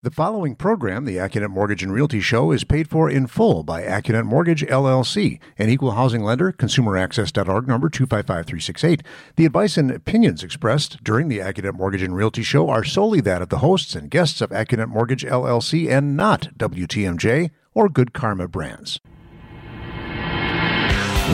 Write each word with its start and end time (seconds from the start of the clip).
The 0.00 0.12
following 0.12 0.54
program, 0.54 1.06
the 1.06 1.16
Accunet 1.16 1.50
Mortgage 1.50 1.82
and 1.82 1.92
Realty 1.92 2.20
Show, 2.20 2.52
is 2.52 2.62
paid 2.62 2.88
for 2.88 3.10
in 3.10 3.26
full 3.26 3.64
by 3.64 3.82
Accunet 3.82 4.24
Mortgage 4.24 4.64
LLC, 4.64 5.40
an 5.58 5.70
equal 5.70 5.90
housing 5.90 6.22
lender, 6.22 6.52
consumeraccess.org 6.52 7.66
number 7.66 7.88
255368. 7.88 9.02
The 9.34 9.46
advice 9.46 9.76
and 9.76 9.90
opinions 9.90 10.44
expressed 10.44 11.02
during 11.02 11.26
the 11.26 11.40
Accunet 11.40 11.74
Mortgage 11.74 12.04
and 12.04 12.14
Realty 12.14 12.44
Show 12.44 12.68
are 12.68 12.84
solely 12.84 13.20
that 13.22 13.42
of 13.42 13.48
the 13.48 13.58
hosts 13.58 13.96
and 13.96 14.08
guests 14.08 14.40
of 14.40 14.50
Accunet 14.50 14.86
Mortgage 14.86 15.24
LLC 15.24 15.90
and 15.90 16.16
not 16.16 16.56
WTMJ 16.56 17.50
or 17.74 17.88
Good 17.88 18.12
Karma 18.12 18.46
Brands. 18.46 19.00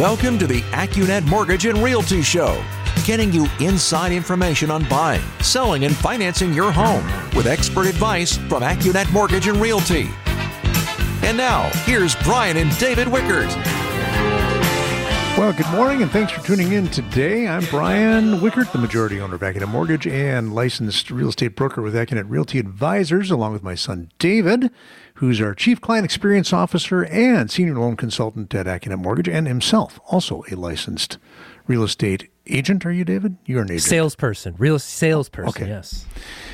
Welcome 0.00 0.38
to 0.38 0.46
the 0.46 0.62
Accunet 0.72 1.26
Mortgage 1.26 1.66
and 1.66 1.76
Realty 1.80 2.22
Show 2.22 2.64
getting 3.04 3.32
you 3.32 3.46
inside 3.60 4.12
information 4.12 4.70
on 4.70 4.88
buying, 4.88 5.22
selling, 5.40 5.84
and 5.84 5.94
financing 5.96 6.52
your 6.52 6.72
home 6.72 7.04
with 7.36 7.46
expert 7.46 7.86
advice 7.86 8.36
from 8.36 8.62
Accunet 8.62 9.12
Mortgage 9.12 9.48
and 9.48 9.58
Realty. 9.58 10.08
And 11.22 11.36
now, 11.36 11.70
here's 11.84 12.14
Brian 12.16 12.56
and 12.56 12.76
David 12.78 13.08
Wickert. 13.08 13.54
Well, 15.36 15.52
good 15.52 15.68
morning 15.72 16.00
and 16.00 16.10
thanks 16.12 16.30
for 16.30 16.46
tuning 16.46 16.72
in 16.72 16.86
today. 16.88 17.48
I'm 17.48 17.64
Brian 17.64 18.38
Wickert, 18.38 18.70
the 18.70 18.78
majority 18.78 19.20
owner 19.20 19.34
of 19.34 19.40
Accunet 19.40 19.68
Mortgage 19.68 20.06
and 20.06 20.54
licensed 20.54 21.10
real 21.10 21.30
estate 21.30 21.56
broker 21.56 21.82
with 21.82 21.92
Accunet 21.94 22.30
Realty 22.30 22.60
Advisors, 22.60 23.32
along 23.32 23.52
with 23.52 23.64
my 23.64 23.74
son 23.74 24.12
David, 24.20 24.70
who's 25.14 25.40
our 25.40 25.52
chief 25.52 25.80
client 25.80 26.04
experience 26.04 26.52
officer 26.52 27.04
and 27.06 27.50
senior 27.50 27.74
loan 27.74 27.96
consultant 27.96 28.54
at 28.54 28.66
Accunet 28.66 29.00
Mortgage, 29.00 29.28
and 29.28 29.48
himself 29.48 29.98
also 30.06 30.44
a 30.52 30.54
licensed 30.54 31.18
real 31.66 31.82
estate 31.82 32.30
agent. 32.46 32.84
Are 32.86 32.92
you, 32.92 33.04
David? 33.04 33.36
You're 33.46 33.62
an 33.62 33.70
agent. 33.70 33.82
Salesperson, 33.82 34.54
real 34.58 34.78
salesperson. 34.78 35.62
Okay. 35.62 35.68
Yes. 35.68 36.06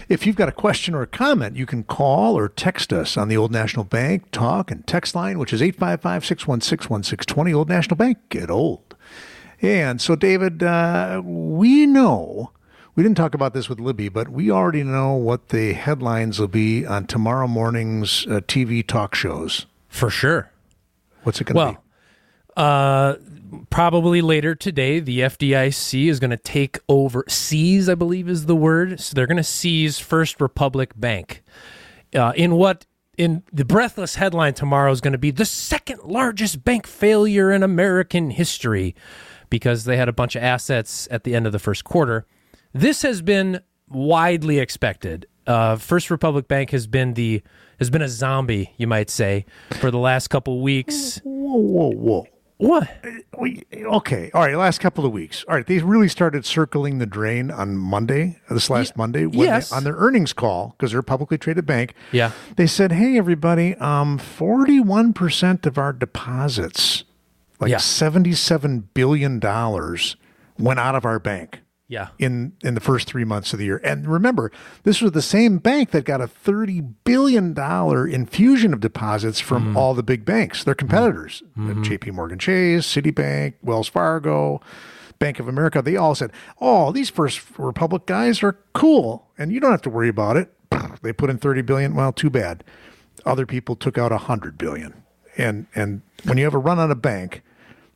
If 0.09 0.27
you've 0.27 0.37
got 0.37 0.49
a 0.49 0.53
question 0.53 0.95
or 0.95 1.03
a 1.03 1.07
comment, 1.07 1.57
you 1.57 1.67
can 1.67 1.85
call 1.85 2.37
or 2.37 2.49
text 2.49 2.93
us 2.93 3.17
on 3.17 3.29
the 3.29 3.37
Old 3.37 3.53
National 3.53 3.85
Bank 3.85 4.31
talk 4.31 4.71
and 4.71 4.87
text 4.87 5.15
line, 5.15 5.39
which 5.39 5.53
is 5.53 5.63
855 5.63 6.25
616 6.25 6.91
1620. 6.91 7.55
Old 7.55 7.69
National 7.69 7.97
Bank, 7.97 8.19
get 8.29 8.51
old. 8.51 8.97
And 9.63 10.01
so, 10.01 10.17
David, 10.17 10.63
uh, 10.63 11.21
we 11.25 11.87
know, 11.87 12.51
we 12.95 13.03
didn't 13.03 13.17
talk 13.17 13.35
about 13.35 13.53
this 13.53 13.69
with 13.69 13.79
Libby, 13.79 14.09
but 14.09 14.31
we 14.31 14.51
already 14.51 14.83
know 14.83 15.15
what 15.15 15.51
the 15.51 15.75
headlines 15.75 16.39
will 16.39 16.49
be 16.49 16.87
on 16.87 17.07
tomorrow 17.07 17.47
morning's 17.47 18.27
uh, 18.27 18.41
TV 18.41 18.87
talk 18.87 19.15
shows. 19.15 19.67
For 19.89 20.09
sure. 20.09 20.51
What's 21.25 21.41
it 21.41 21.45
going 21.45 21.55
to 21.55 21.59
well, 21.59 21.73
be? 21.73 21.79
Uh, 22.57 23.15
probably 23.71 24.23
later 24.23 24.55
today, 24.55 25.01
the 25.01 25.21
FDIC 25.21 26.09
is 26.09 26.21
going 26.21 26.31
to 26.31 26.37
take 26.37 26.79
over, 26.89 27.25
seize, 27.29 27.89
I 27.89 27.95
believe 27.95 28.29
is 28.29 28.47
the 28.47 28.57
word. 28.57 29.01
So 29.01 29.15
they're 29.15 29.27
going 29.27 29.37
to 29.37 29.45
seize 29.45 29.99
First 29.99 30.41
Republic 30.41 30.93
Bank. 30.97 31.43
Uh, 32.15 32.33
in 32.35 32.57
what 32.57 32.87
in 33.17 33.43
the 33.53 33.65
breathless 33.65 34.15
headline 34.17 34.55
tomorrow 34.55 34.91
is 34.91 35.01
going 35.01 35.13
to 35.13 35.19
be 35.19 35.31
the 35.31 35.45
second 35.45 36.03
largest 36.05 36.65
bank 36.65 36.87
failure 36.87 37.53
in 37.53 37.63
American 37.63 38.31
history 38.31 38.95
because 39.51 39.85
they 39.85 39.97
had 39.97 40.09
a 40.09 40.13
bunch 40.13 40.35
of 40.37 40.43
assets 40.43 41.07
at 41.11 41.25
the 41.25 41.35
end 41.35 41.47
of 41.47 41.53
the 41.53 41.59
first 41.59 41.85
quarter. 41.85 42.27
This 42.73 43.03
has 43.03 43.21
been 43.21 43.61
widely 43.89 44.59
expected. 44.59 45.27
Uh, 45.47 45.77
First 45.77 46.11
Republic 46.11 46.49
Bank 46.49 46.71
has 46.71 46.87
been 46.87 47.15
the 47.15 47.43
has 47.79 47.91
been 47.91 48.03
a 48.03 48.09
zombie, 48.09 48.73
you 48.77 48.87
might 48.87 49.11
say, 49.11 49.47
for 49.81 49.91
the 49.91 49.99
last 49.99 50.29
couple 50.29 50.61
weeks. 50.61 51.21
Whoa, 51.25 51.57
whoa, 51.57 51.91
whoa. 51.91 52.27
What? 52.61 52.91
We, 53.39 53.65
okay, 53.73 54.31
all 54.35 54.43
right. 54.43 54.55
Last 54.55 54.81
couple 54.81 55.07
of 55.07 55.13
weeks, 55.13 55.47
all 55.49 55.55
right. 55.55 55.67
They 55.67 55.79
really 55.79 56.09
started 56.09 56.45
circling 56.45 56.99
the 56.99 57.07
drain 57.07 57.51
on 57.51 57.79
Monday, 57.79 58.39
this 58.51 58.69
last 58.69 58.99
Monday, 58.99 59.25
when 59.25 59.49
yes. 59.49 59.71
they, 59.71 59.77
on 59.77 59.85
their 59.85 59.95
earnings 59.95 60.35
call 60.35 60.75
because 60.77 60.91
they're 60.91 61.01
a 61.01 61.03
publicly 61.03 61.39
traded 61.39 61.65
bank. 61.65 61.95
Yeah. 62.13 62.33
They 62.57 62.67
said, 62.67 62.93
"Hey, 62.93 63.17
everybody, 63.17 63.77
um, 63.77 64.19
forty-one 64.19 65.15
percent 65.15 65.65
of 65.65 65.79
our 65.79 65.95
deposits, 65.95 67.05
like 67.61 67.71
Yeah. 67.71 67.79
seventy-seven 67.79 68.91
billion 68.93 69.39
dollars, 69.39 70.17
went 70.59 70.81
out 70.81 70.95
of 70.95 71.07
our 71.07 71.19
bank." 71.19 71.61
Yeah. 71.91 72.11
in 72.21 72.53
in 72.63 72.75
the 72.75 72.81
first 72.81 73.09
three 73.09 73.25
months 73.25 73.53
of 73.53 73.59
the 73.59 73.65
year. 73.65 73.81
And 73.83 74.07
remember, 74.07 74.53
this 74.85 75.03
was 75.03 75.11
the 75.11 75.21
same 75.21 75.59
bank 75.59 75.91
that 75.91 76.05
got 76.05 76.21
a 76.21 76.29
thirty 76.29 76.81
billion 76.81 77.53
dollar 77.53 78.07
infusion 78.07 78.73
of 78.73 78.79
deposits 78.79 79.41
from 79.41 79.65
mm-hmm. 79.65 79.77
all 79.77 79.95
the 79.95 80.05
big 80.05 80.25
banks, 80.25 80.63
their 80.63 80.77
competitors, 80.77 81.43
mm-hmm. 81.51 81.71
mm-hmm. 81.73 81.83
J.P. 81.83 82.13
Morgan 82.13 82.39
Chase, 82.39 82.87
Citibank, 82.87 83.55
Wells 83.61 83.89
Fargo. 83.89 84.61
Bank 85.19 85.39
of 85.39 85.49
America, 85.49 85.83
they 85.83 85.97
all 85.97 86.15
said, 86.15 86.33
"Oh, 86.61 86.93
these 86.93 87.11
First 87.11 87.43
Republic 87.59 88.07
guys 88.07 88.43
are 88.43 88.57
cool, 88.73 89.29
and 89.37 89.53
you 89.53 89.61
don't 89.61 89.73
have 89.73 89.83
to 89.83 89.91
worry 89.91 90.09
about 90.09 90.37
it." 90.37 90.53
They 91.03 91.13
put 91.13 91.29
in 91.29 91.39
thirty 91.39 91.63
billion. 91.63 91.95
Well, 91.95 92.13
too 92.13 92.31
bad. 92.31 92.63
Other 93.27 93.47
people 93.47 93.75
took 93.75 93.99
out 93.99 94.13
a 94.13 94.17
hundred 94.17 94.57
billion, 94.57 95.03
and 95.37 95.67
and 95.75 96.03
when 96.25 96.39
you 96.39 96.45
have 96.45 96.55
a 96.55 96.59
run 96.59 96.79
on 96.79 96.91
a 96.91 96.95
bank, 96.95 97.43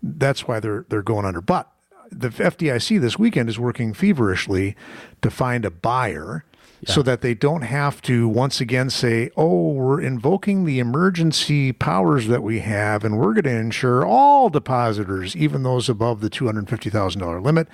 that's 0.03 0.47
why 0.47 0.61
they're 0.61 0.85
they're 0.89 1.03
going 1.03 1.25
under. 1.25 1.41
But 1.41 1.71
the 2.17 2.29
FDIC 2.29 3.01
this 3.01 3.19
weekend 3.19 3.49
is 3.49 3.59
working 3.59 3.93
feverishly 3.95 4.77
to 5.23 5.31
find 5.31 5.65
a 5.65 5.71
buyer 5.71 6.45
so 6.87 7.03
that 7.03 7.23
they 7.23 7.35
don't 7.35 7.63
have 7.63 8.03
to 8.03 8.29
once 8.29 8.61
again 8.61 8.91
say, 8.91 9.31
"Oh, 9.37 9.73
we're 9.73 10.01
invoking 10.01 10.65
the 10.65 10.79
emergency 10.79 11.73
powers 11.73 12.27
that 12.27 12.43
we 12.43 12.61
have 12.61 13.05
and 13.05 13.19
we're 13.19 13.33
going 13.33 13.45
to 13.45 13.51
insure 13.51 14.05
all 14.05 14.51
depositors, 14.51 15.35
even 15.35 15.63
those 15.63 15.89
above 15.89 16.21
the 16.21 16.29
$250,000 16.29 17.41
limit." 17.41 17.69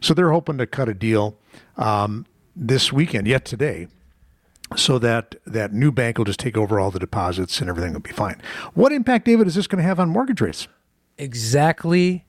So 0.00 0.14
they're 0.14 0.32
hoping 0.32 0.58
to 0.58 0.66
cut 0.66 0.88
a 0.88 0.94
deal 0.94 1.36
um, 1.76 2.26
this 2.54 2.92
weekend, 2.92 3.26
yet 3.26 3.44
today, 3.44 3.88
so 4.76 4.98
that 4.98 5.36
that 5.46 5.72
new 5.72 5.92
bank 5.92 6.18
will 6.18 6.24
just 6.24 6.40
take 6.40 6.56
over 6.56 6.80
all 6.80 6.90
the 6.90 6.98
deposits 6.98 7.60
and 7.60 7.70
everything 7.70 7.92
will 7.92 8.00
be 8.00 8.10
fine. 8.10 8.40
What 8.74 8.92
impact, 8.92 9.24
David, 9.24 9.46
is 9.46 9.54
this 9.54 9.66
going 9.66 9.82
to 9.82 9.88
have 9.88 10.00
on 10.00 10.08
mortgage 10.08 10.40
rates? 10.40 10.68
Exactly 11.16 12.24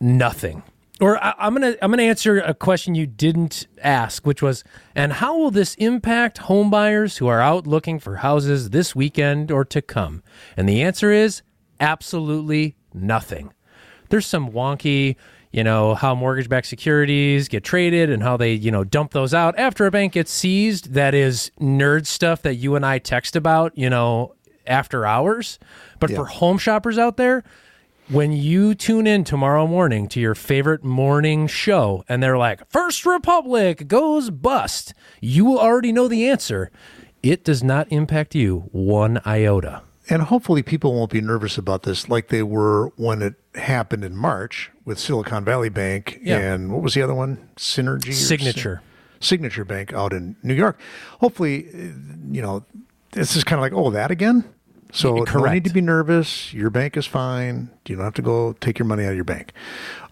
nothing. 0.00 0.62
Or 1.00 1.22
I, 1.22 1.34
I'm 1.38 1.54
gonna 1.54 1.76
I'm 1.80 1.90
gonna 1.90 2.02
answer 2.02 2.38
a 2.40 2.52
question 2.52 2.94
you 2.94 3.06
didn't 3.06 3.66
ask, 3.82 4.26
which 4.26 4.42
was, 4.42 4.62
and 4.94 5.14
how 5.14 5.36
will 5.36 5.50
this 5.50 5.74
impact 5.76 6.40
homebuyers 6.40 7.18
who 7.18 7.26
are 7.26 7.40
out 7.40 7.66
looking 7.66 7.98
for 7.98 8.16
houses 8.16 8.70
this 8.70 8.94
weekend 8.94 9.50
or 9.50 9.64
to 9.64 9.80
come? 9.80 10.22
And 10.56 10.68
the 10.68 10.82
answer 10.82 11.10
is 11.10 11.42
absolutely 11.80 12.76
nothing. 12.92 13.52
There's 14.10 14.26
some 14.26 14.50
wonky, 14.50 15.16
you 15.52 15.64
know, 15.64 15.94
how 15.94 16.14
mortgage-backed 16.14 16.66
securities 16.66 17.48
get 17.48 17.64
traded 17.64 18.10
and 18.10 18.22
how 18.22 18.36
they, 18.36 18.52
you 18.52 18.70
know, 18.70 18.84
dump 18.84 19.12
those 19.12 19.32
out 19.32 19.58
after 19.58 19.86
a 19.86 19.90
bank 19.90 20.12
gets 20.12 20.30
seized. 20.30 20.92
That 20.92 21.14
is 21.14 21.50
nerd 21.60 22.06
stuff 22.06 22.42
that 22.42 22.56
you 22.56 22.76
and 22.76 22.84
I 22.84 22.98
text 22.98 23.36
about, 23.36 23.76
you 23.78 23.88
know, 23.88 24.34
after 24.66 25.06
hours. 25.06 25.58
But 25.98 26.10
for 26.10 26.26
home 26.26 26.58
shoppers 26.58 26.98
out 26.98 27.16
there, 27.16 27.42
when 28.10 28.32
you 28.32 28.74
tune 28.74 29.06
in 29.06 29.24
tomorrow 29.24 29.66
morning 29.66 30.08
to 30.08 30.20
your 30.20 30.34
favorite 30.34 30.82
morning 30.84 31.46
show 31.46 32.04
and 32.08 32.22
they're 32.22 32.38
like, 32.38 32.68
First 32.70 33.06
Republic 33.06 33.86
goes 33.88 34.30
bust, 34.30 34.94
you 35.20 35.44
will 35.44 35.58
already 35.58 35.92
know 35.92 36.08
the 36.08 36.28
answer. 36.28 36.70
It 37.22 37.44
does 37.44 37.62
not 37.62 37.86
impact 37.90 38.34
you 38.34 38.68
one 38.72 39.20
iota. 39.26 39.82
And 40.08 40.22
hopefully, 40.22 40.62
people 40.62 40.94
won't 40.94 41.12
be 41.12 41.20
nervous 41.20 41.56
about 41.56 41.84
this 41.84 42.08
like 42.08 42.28
they 42.28 42.42
were 42.42 42.88
when 42.96 43.22
it 43.22 43.34
happened 43.54 44.02
in 44.04 44.16
March 44.16 44.70
with 44.84 44.98
Silicon 44.98 45.44
Valley 45.44 45.68
Bank 45.68 46.18
Yeah. 46.22 46.38
and 46.38 46.72
what 46.72 46.82
was 46.82 46.94
the 46.94 47.02
other 47.02 47.14
one? 47.14 47.48
Synergy? 47.56 48.12
Signature. 48.12 48.82
Signature 49.20 49.64
Bank 49.64 49.92
out 49.92 50.12
in 50.12 50.34
New 50.42 50.54
York. 50.54 50.80
Hopefully, 51.20 51.68
uh, 51.68 51.76
you 52.32 52.42
know, 52.42 52.64
this 53.12 53.36
is 53.36 53.44
kind 53.44 53.58
of 53.58 53.62
like, 53.62 53.72
oh, 53.72 53.90
that 53.90 54.10
again? 54.10 54.44
So, 54.92 55.16
no 55.16 55.24
correct. 55.24 55.54
need 55.54 55.64
to 55.64 55.72
be 55.72 55.80
nervous. 55.80 56.52
Your 56.52 56.70
bank 56.70 56.96
is 56.96 57.06
fine. 57.06 57.70
You 57.86 57.96
don't 57.96 58.04
have 58.04 58.14
to 58.14 58.22
go 58.22 58.52
take 58.54 58.78
your 58.78 58.86
money 58.86 59.04
out 59.04 59.10
of 59.10 59.16
your 59.16 59.24
bank. 59.24 59.52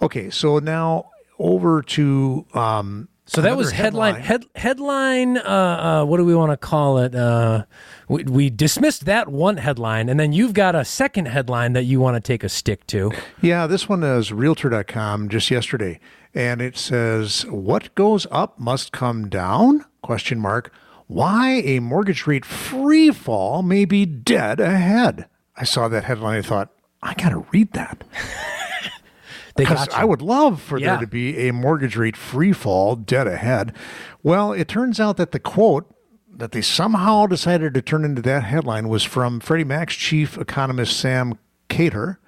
Okay, 0.03 0.31
so 0.31 0.59
now 0.59 1.11
over 1.39 1.83
to. 1.83 2.47
Um, 2.55 3.09
So 3.27 3.43
that 3.43 3.57
was 3.57 3.73
headline. 3.73 4.15
Head, 4.15 4.47
headline. 4.55 5.37
Uh, 5.37 5.43
uh, 5.43 6.05
what 6.05 6.17
do 6.17 6.25
we 6.25 6.35
want 6.35 6.51
to 6.53 6.57
call 6.57 6.99
it? 6.99 7.15
Uh, 7.15 7.65
we, 8.09 8.25
we 8.25 8.51
dismissed 8.51 9.05
that 9.05 9.29
one 9.29 9.59
headline, 9.59 10.09
and 10.09 10.19
then 10.19 10.33
you've 10.33 10.55
got 10.55 10.75
a 10.75 10.85
second 10.85 11.27
headline 11.27 11.75
that 11.75 11.85
you 11.85 12.01
want 12.01 12.15
to 12.17 12.21
take 12.21 12.43
a 12.43 12.49
stick 12.49 12.87
to. 12.87 13.13
Yeah, 13.43 13.67
this 13.67 13.89
one 13.89 14.03
is 14.03 14.33
realtor.com 14.33 15.29
just 15.29 15.51
yesterday 15.51 16.01
and 16.35 16.61
it 16.61 16.77
says 16.77 17.47
what 17.47 17.95
goes 17.95 18.27
up 18.31 18.59
must 18.59 18.93
come 18.93 19.29
down? 19.29 19.85
question 20.03 20.39
mark. 20.39 20.73
Why 21.09 21.63
a 21.65 21.81
mortgage 21.81 22.27
rate 22.27 22.45
free 22.45 23.11
fall 23.11 23.63
may 23.63 23.85
be 23.85 24.07
dead 24.07 24.61
ahead. 24.61 25.27
I 25.57 25.65
saw 25.65 25.89
that 25.89 26.05
headline 26.05 26.37
and 26.37 26.47
thought, 26.47 26.71
I 27.03 27.15
got 27.15 27.31
to 27.31 27.45
read 27.53 27.73
that. 27.73 28.05
Because. 29.57 29.89
I 29.93 30.05
would 30.05 30.23
love 30.23 30.63
for 30.63 30.79
Yeah. 30.79 30.91
there 30.93 31.01
to 31.01 31.07
be 31.09 31.49
a 31.49 31.53
mortgage 31.53 31.97
rate 31.97 32.17
free 32.17 32.53
fall 32.53 32.95
dead 32.95 33.27
ahead. 33.27 33.75
Well, 34.23 34.53
it 34.53 34.69
turns 34.69 35.01
out 35.01 35.17
that 35.17 35.33
the 35.33 35.41
quote 35.41 35.93
that 36.33 36.53
they 36.53 36.63
somehow 36.63 37.27
decided 37.27 37.75
to 37.75 37.83
turn 37.83 38.05
into 38.05 38.23
that 38.23 38.45
headline 38.45 38.89
was 38.89 39.03
from 39.03 39.41
Freddie 39.41 39.65
Mac's 39.65 39.97
chief 39.97 40.39
economist 40.39 40.97
Sam 40.97 41.37
Khater. 41.69 42.19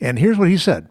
And 0.00 0.20
here's 0.20 0.38
what 0.38 0.48
he 0.48 0.56
said 0.56 0.88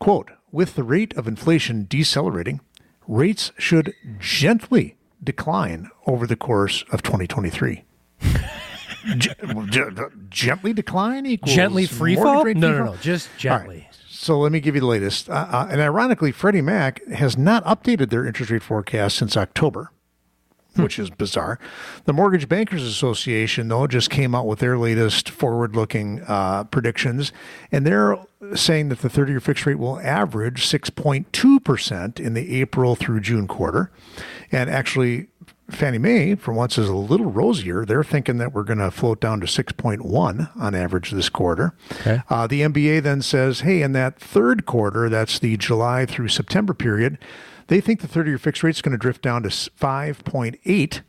quote, 0.00 0.32
with 0.50 0.74
the 0.74 0.82
rate 0.82 1.16
of 1.16 1.28
inflation 1.28 1.86
decelerating, 1.88 2.60
rates 3.06 3.52
should 3.56 3.94
gently 4.18 4.96
decline 5.22 5.90
over 6.06 6.26
the 6.26 6.36
course 6.36 6.84
of 6.92 7.02
2023. 7.02 7.84
G- 9.18 9.30
gently 10.28 10.72
decline 10.72 11.26
equals 11.26 11.54
Gently 11.54 11.86
free 11.86 12.14
fall? 12.14 12.44
No, 12.44 12.52
no, 12.52 12.76
fall? 12.84 12.94
no. 12.94 12.96
Just 13.00 13.28
All 13.28 13.32
right. 13.32 13.38
gently. 13.60 13.88
So 14.08 14.38
let 14.38 14.52
me 14.52 14.60
give 14.60 14.74
you 14.76 14.80
the 14.80 14.86
latest. 14.86 15.28
Uh, 15.28 15.32
uh, 15.50 15.68
and 15.70 15.80
ironically, 15.80 16.30
Freddie 16.30 16.60
Mac 16.60 17.04
has 17.08 17.36
not 17.36 17.64
updated 17.64 18.10
their 18.10 18.24
interest 18.24 18.52
rate 18.52 18.62
forecast 18.62 19.16
since 19.16 19.36
October, 19.36 19.90
which 20.76 20.98
is 20.98 21.10
bizarre. 21.10 21.58
The 22.04 22.12
Mortgage 22.12 22.48
Bankers 22.48 22.82
Association, 22.82 23.68
though, 23.68 23.86
just 23.86 24.10
came 24.10 24.34
out 24.34 24.46
with 24.46 24.58
their 24.60 24.78
latest 24.78 25.28
forward 25.28 25.76
looking 25.76 26.22
uh, 26.26 26.64
predictions. 26.64 27.32
And 27.70 27.86
they're 27.86 28.18
saying 28.54 28.88
that 28.88 29.00
the 29.00 29.08
30 29.08 29.32
year 29.32 29.40
fixed 29.40 29.66
rate 29.66 29.78
will 29.78 30.00
average 30.00 30.66
6.2% 30.66 32.20
in 32.20 32.34
the 32.34 32.60
April 32.60 32.96
through 32.96 33.20
June 33.20 33.46
quarter. 33.46 33.90
And 34.50 34.68
actually, 34.68 35.28
Fannie 35.70 35.98
Mae, 35.98 36.34
for 36.34 36.52
once, 36.52 36.76
is 36.76 36.88
a 36.88 36.94
little 36.94 37.30
rosier. 37.30 37.84
They're 37.84 38.04
thinking 38.04 38.38
that 38.38 38.52
we're 38.52 38.64
going 38.64 38.78
to 38.78 38.90
float 38.90 39.20
down 39.20 39.40
to 39.40 39.46
6.1 39.46 40.56
on 40.56 40.74
average 40.74 41.10
this 41.10 41.28
quarter. 41.28 41.74
Okay. 42.00 42.22
Uh, 42.28 42.46
the 42.46 42.60
MBA 42.62 43.02
then 43.02 43.22
says, 43.22 43.60
hey, 43.60 43.82
in 43.82 43.92
that 43.92 44.18
third 44.18 44.66
quarter, 44.66 45.08
that's 45.08 45.38
the 45.38 45.56
July 45.56 46.04
through 46.04 46.28
September 46.28 46.74
period, 46.74 47.18
they 47.68 47.80
think 47.80 48.00
the 48.00 48.08
30 48.08 48.30
year 48.30 48.38
fixed 48.38 48.62
rate 48.62 48.76
is 48.76 48.82
going 48.82 48.92
to 48.92 48.98
drift 48.98 49.22
down 49.22 49.42
to 49.44 49.48
5.8, 49.48 51.00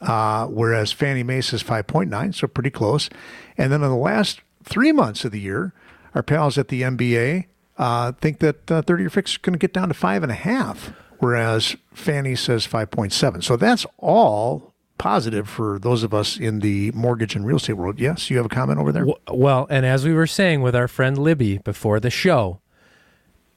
uh, 0.00 0.46
whereas 0.46 0.90
Fannie 0.90 1.22
Mae 1.22 1.40
says 1.40 1.62
5.9, 1.62 2.34
so 2.34 2.46
pretty 2.46 2.70
close. 2.70 3.08
And 3.56 3.70
then 3.70 3.82
in 3.82 3.88
the 3.88 3.96
last 3.96 4.40
three 4.64 4.92
months 4.92 5.24
of 5.24 5.32
the 5.32 5.40
year, 5.40 5.72
our 6.14 6.22
pals 6.22 6.58
at 6.58 6.68
the 6.68 6.82
MBA 6.82 7.46
uh, 7.76 8.12
think 8.12 8.40
that 8.40 8.66
30 8.66 9.02
year 9.02 9.10
fixed 9.10 9.34
is 9.34 9.38
going 9.38 9.52
to 9.52 9.58
get 9.58 9.72
down 9.72 9.88
to 9.88 9.94
5.5, 9.94 10.94
whereas 11.18 11.76
Fannie 11.92 12.36
says 12.36 12.66
5.7. 12.66 13.42
So 13.42 13.56
that's 13.56 13.86
all 13.98 14.74
positive 14.98 15.48
for 15.48 15.78
those 15.78 16.02
of 16.02 16.12
us 16.12 16.36
in 16.38 16.58
the 16.58 16.90
mortgage 16.92 17.36
and 17.36 17.46
real 17.46 17.56
estate 17.56 17.74
world. 17.74 18.00
Yes, 18.00 18.30
you 18.30 18.36
have 18.36 18.46
a 18.46 18.50
comment 18.50 18.78
over 18.78 18.92
there? 18.92 19.06
Well, 19.30 19.66
and 19.70 19.86
as 19.86 20.04
we 20.04 20.12
were 20.12 20.26
saying 20.26 20.60
with 20.60 20.74
our 20.74 20.88
friend 20.88 21.16
Libby 21.16 21.58
before 21.58 22.00
the 22.00 22.10
show, 22.10 22.60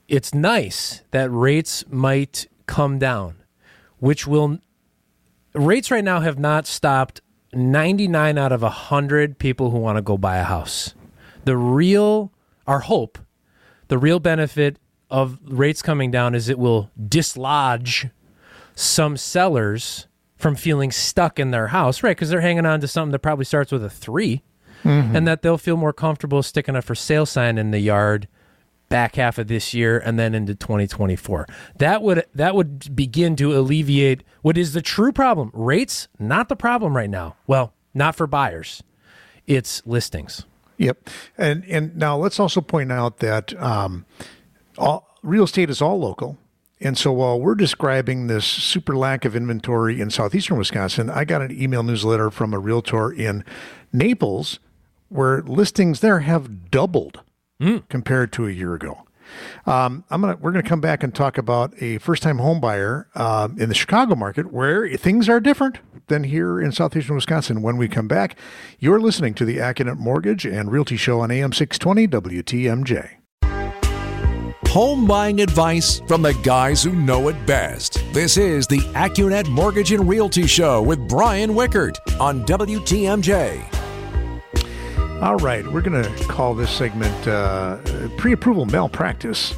it's 0.07 0.33
nice 0.33 1.01
that 1.11 1.31
rates 1.31 1.83
might 1.89 2.47
come 2.67 2.99
down, 2.99 3.35
which 3.97 4.27
will 4.27 4.59
rates 5.53 5.89
right 5.91 6.03
now 6.03 6.19
have 6.19 6.37
not 6.37 6.67
stopped 6.67 7.21
99 7.53 8.37
out 8.37 8.51
of 8.51 8.61
100 8.61 9.39
people 9.39 9.71
who 9.71 9.77
want 9.77 9.97
to 9.97 10.01
go 10.01 10.17
buy 10.17 10.37
a 10.37 10.43
house. 10.43 10.93
The 11.43 11.57
real 11.57 12.31
our 12.67 12.79
hope, 12.79 13.17
the 13.87 13.97
real 13.97 14.19
benefit 14.19 14.77
of 15.11 15.37
rates 15.43 15.81
coming 15.81 16.09
down 16.09 16.33
is 16.33 16.49
it 16.49 16.57
will 16.57 16.89
dislodge 17.07 18.07
some 18.75 19.17
sellers 19.17 20.07
from 20.37 20.55
feeling 20.55 20.91
stuck 20.91 21.39
in 21.39 21.51
their 21.51 21.67
house, 21.67 22.01
right? 22.01 22.15
Because 22.15 22.29
they're 22.29 22.41
hanging 22.41 22.65
on 22.65 22.81
to 22.81 22.87
something 22.87 23.11
that 23.11 23.19
probably 23.19 23.45
starts 23.45 23.71
with 23.71 23.83
a 23.83 23.89
3 23.89 24.41
and 24.83 25.27
that 25.27 25.41
they'll 25.41 25.59
feel 25.59 25.77
more 25.77 25.93
comfortable 25.93 26.41
sticking 26.41 26.75
a 26.75 26.81
for 26.81 26.95
sale 26.95 27.25
sign 27.25 27.59
in 27.59 27.69
the 27.69 27.79
yard 27.79 28.27
back 28.89 29.15
half 29.15 29.37
of 29.37 29.47
this 29.47 29.73
year 29.73 29.99
and 29.99 30.19
then 30.19 30.33
into 30.33 30.55
2024. 30.55 31.47
That 31.77 32.01
would 32.01 32.25
that 32.35 32.55
would 32.55 32.95
begin 32.95 33.35
to 33.37 33.57
alleviate 33.57 34.23
what 34.41 34.57
is 34.57 34.73
the 34.73 34.81
true 34.81 35.11
problem. 35.11 35.51
Rates 35.53 36.07
not 36.19 36.49
the 36.49 36.55
problem 36.55 36.95
right 36.95 37.09
now. 37.09 37.35
Well, 37.47 37.73
not 37.93 38.15
for 38.15 38.27
buyers. 38.27 38.83
It's 39.47 39.85
listings. 39.85 40.45
Yep. 40.77 41.09
And 41.37 41.63
and 41.65 41.95
now 41.95 42.17
let's 42.17 42.39
also 42.39 42.59
point 42.59 42.91
out 42.91 43.17
that 43.17 43.59
um, 43.61 44.05
all, 44.81 45.17
real 45.23 45.43
estate 45.43 45.69
is 45.69 45.81
all 45.81 45.99
local. 45.99 46.37
And 46.83 46.97
so 46.97 47.11
while 47.11 47.39
we're 47.39 47.55
describing 47.55 48.25
this 48.25 48.45
super 48.45 48.95
lack 48.95 49.23
of 49.23 49.35
inventory 49.35 50.01
in 50.01 50.09
southeastern 50.09 50.57
Wisconsin, 50.57 51.09
I 51.11 51.25
got 51.25 51.43
an 51.43 51.51
email 51.61 51.83
newsletter 51.83 52.31
from 52.31 52.53
a 52.53 52.59
realtor 52.59 53.11
in 53.11 53.45
Naples 53.93 54.59
where 55.09 55.43
listings 55.43 55.99
there 55.99 56.19
have 56.19 56.71
doubled 56.71 57.21
compared 57.89 58.31
to 58.33 58.47
a 58.47 58.51
year 58.51 58.73
ago. 58.73 59.03
Um, 59.67 60.03
I'm 60.09 60.21
gonna 60.21 60.35
we're 60.41 60.51
gonna 60.51 60.63
come 60.63 60.81
back 60.81 61.03
and 61.03 61.13
talk 61.13 61.37
about 61.37 61.73
a 61.81 61.99
first 61.99 62.23
time 62.23 62.39
home 62.39 62.59
buyer 62.59 63.07
um, 63.15 63.57
in 63.59 63.69
the 63.69 63.75
Chicago 63.75 64.15
market 64.15 64.51
where 64.51 64.89
things 64.97 65.29
are 65.29 65.39
different 65.39 65.77
than 66.07 66.23
here 66.23 66.59
in 66.59 66.71
southeastern 66.71 67.15
Wisconsin. 67.15 67.61
When 67.61 67.77
we 67.77 67.87
come 67.87 68.07
back, 68.07 68.35
you're 68.79 68.99
listening 68.99 69.35
to 69.35 69.45
the 69.45 69.57
Accunet 69.57 69.97
Mortgage 69.97 70.45
and 70.45 70.71
Realty 70.71 70.97
Show 70.97 71.21
on 71.21 71.29
AM 71.29 71.53
620 71.53 72.07
WTMJ. 72.07 73.20
Home 74.71 75.05
buying 75.05 75.41
advice 75.41 75.99
from 76.07 76.21
the 76.21 76.33
guys 76.33 76.81
who 76.81 76.93
know 76.93 77.27
it 77.27 77.45
best. 77.45 78.01
This 78.13 78.37
is 78.37 78.67
the 78.67 78.79
Accunet 78.93 79.49
Mortgage 79.49 79.91
and 79.91 80.07
Realty 80.07 80.47
Show 80.47 80.81
with 80.81 81.09
Brian 81.09 81.49
Wickert 81.49 81.97
on 82.21 82.45
WTMJ. 82.45 83.61
All 85.21 85.35
right, 85.35 85.67
we're 85.67 85.81
going 85.81 86.01
to 86.01 86.23
call 86.23 86.55
this 86.55 86.71
segment 86.71 87.27
uh, 87.27 87.79
pre 88.15 88.31
approval 88.31 88.65
malpractice 88.65 89.55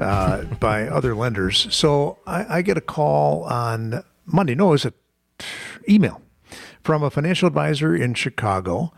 uh, 0.00 0.42
by 0.60 0.88
other 0.88 1.14
lenders. 1.14 1.72
So 1.72 2.18
I, 2.26 2.56
I 2.56 2.62
get 2.62 2.76
a 2.76 2.80
call 2.80 3.44
on 3.44 4.02
Monday. 4.26 4.56
No, 4.56 4.72
it's 4.72 4.84
an 4.84 4.92
email 5.88 6.20
from 6.82 7.04
a 7.04 7.10
financial 7.10 7.46
advisor 7.46 7.94
in 7.94 8.14
Chicago 8.14 8.92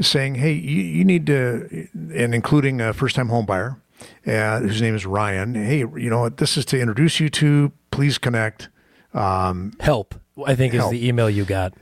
saying, 0.00 0.36
hey, 0.36 0.52
you, 0.52 0.82
you 0.82 1.04
need 1.04 1.26
to, 1.26 1.88
and 1.92 2.34
including 2.34 2.80
a 2.80 2.94
first 2.94 3.16
time 3.16 3.28
home 3.28 3.44
buyer 3.44 3.76
uh, 4.26 4.60
whose 4.60 4.80
name 4.82 4.94
is 4.94 5.06
Ryan. 5.06 5.54
Hey, 5.54 5.78
you 5.78 6.10
know 6.10 6.20
what? 6.20 6.36
This 6.38 6.56
is 6.56 6.64
to 6.66 6.78
introduce 6.80 7.20
you 7.20 7.28
to, 7.30 7.72
please 7.90 8.18
connect. 8.18 8.68
Help, 9.12 10.14
I 10.46 10.54
think 10.54 10.74
Help. 10.74 10.92
is 10.92 11.00
the 11.00 11.06
email 11.08 11.30
you 11.30 11.44
got. 11.44 11.74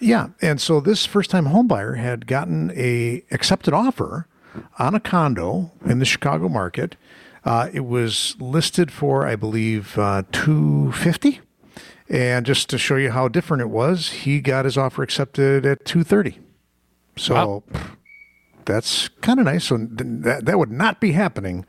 Yeah, 0.00 0.28
and 0.40 0.60
so 0.60 0.80
this 0.80 1.06
first-time 1.06 1.46
homebuyer 1.46 1.96
had 1.96 2.26
gotten 2.26 2.70
a 2.76 3.24
accepted 3.30 3.74
offer 3.74 4.26
on 4.78 4.94
a 4.94 5.00
condo 5.00 5.72
in 5.84 5.98
the 5.98 6.04
Chicago 6.04 6.48
market. 6.48 6.96
Uh, 7.44 7.68
it 7.72 7.80
was 7.86 8.36
listed 8.38 8.92
for, 8.92 9.26
I 9.26 9.34
believe, 9.34 9.98
uh, 9.98 10.22
two 10.30 10.92
fifty, 10.92 11.40
and 12.08 12.44
just 12.44 12.68
to 12.70 12.78
show 12.78 12.96
you 12.96 13.10
how 13.10 13.28
different 13.28 13.60
it 13.62 13.70
was, 13.70 14.10
he 14.10 14.40
got 14.40 14.64
his 14.66 14.76
offer 14.76 15.02
accepted 15.02 15.64
at 15.64 15.84
two 15.84 16.04
thirty. 16.04 16.38
So 17.16 17.34
Wow. 17.34 17.62
That's 18.68 19.08
kind 19.22 19.40
of 19.40 19.46
nice. 19.46 19.64
So 19.64 19.78
that 19.78 20.44
that 20.44 20.58
would 20.58 20.70
not 20.70 21.00
be 21.00 21.12
happening 21.12 21.64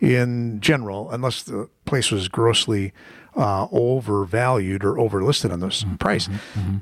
in 0.00 0.60
general 0.60 1.10
unless 1.10 1.42
the 1.42 1.68
place 1.84 2.10
was 2.10 2.26
grossly 2.28 2.92
uh, 3.36 3.68
overvalued 3.70 4.82
or 4.84 4.94
overlisted 4.94 5.52
on 5.52 5.60
this 5.60 5.84
price. 6.00 6.28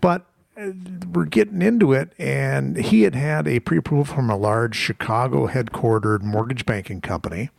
But 0.00 0.24
uh, 0.56 0.70
we're 1.12 1.26
getting 1.26 1.60
into 1.60 1.92
it, 1.92 2.12
and 2.18 2.76
he 2.76 3.02
had 3.02 3.14
had 3.14 3.46
a 3.46 3.60
pre-approval 3.60 4.04
from 4.04 4.30
a 4.30 4.36
large 4.36 4.76
Chicago 4.76 5.48
headquartered 5.48 6.22
mortgage 6.22 6.64
banking 6.64 7.00
company. 7.00 7.50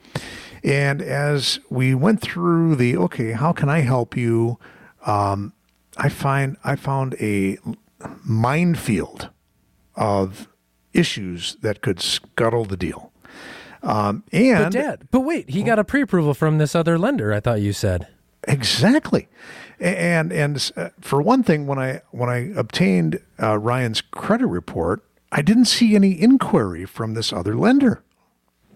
And 0.63 1.01
as 1.01 1.59
we 1.69 1.93
went 1.93 2.21
through 2.21 2.75
the 2.77 2.97
okay, 2.97 3.33
how 3.33 3.51
can 3.53 3.69
I 3.69 3.81
help 3.81 4.17
you? 4.17 4.57
Um, 5.05 5.53
I 5.97 6.09
find 6.09 6.57
I 6.63 6.75
found 6.75 7.15
a 7.19 7.57
minefield 8.23 9.29
of 9.95 10.47
issues 10.97 11.57
that 11.61 11.81
could 11.81 12.01
scuttle 12.01 12.65
the 12.65 12.77
deal. 12.77 13.11
Um, 13.83 14.23
But 14.31 14.41
and 14.41 14.73
dad, 14.73 15.07
but 15.11 15.21
wait, 15.21 15.49
he 15.49 15.63
got 15.63 15.79
a 15.79 15.83
pre-approval 15.83 16.33
from 16.33 16.57
this 16.57 16.75
other 16.75 16.97
lender. 16.97 17.31
I 17.31 17.39
thought 17.39 17.61
you 17.61 17.73
said. 17.73 18.07
Exactly, 18.47 19.27
and 19.79 20.31
and 20.33 20.71
uh, 20.75 20.89
for 20.99 21.21
one 21.21 21.43
thing, 21.43 21.67
when 21.67 21.77
I 21.77 22.01
when 22.11 22.29
I 22.29 22.51
obtained 22.55 23.21
uh, 23.41 23.57
Ryan's 23.59 24.01
credit 24.01 24.47
report, 24.47 25.03
I 25.31 25.41
didn't 25.41 25.65
see 25.65 25.95
any 25.95 26.19
inquiry 26.19 26.85
from 26.85 27.13
this 27.13 27.31
other 27.31 27.55
lender. 27.55 28.03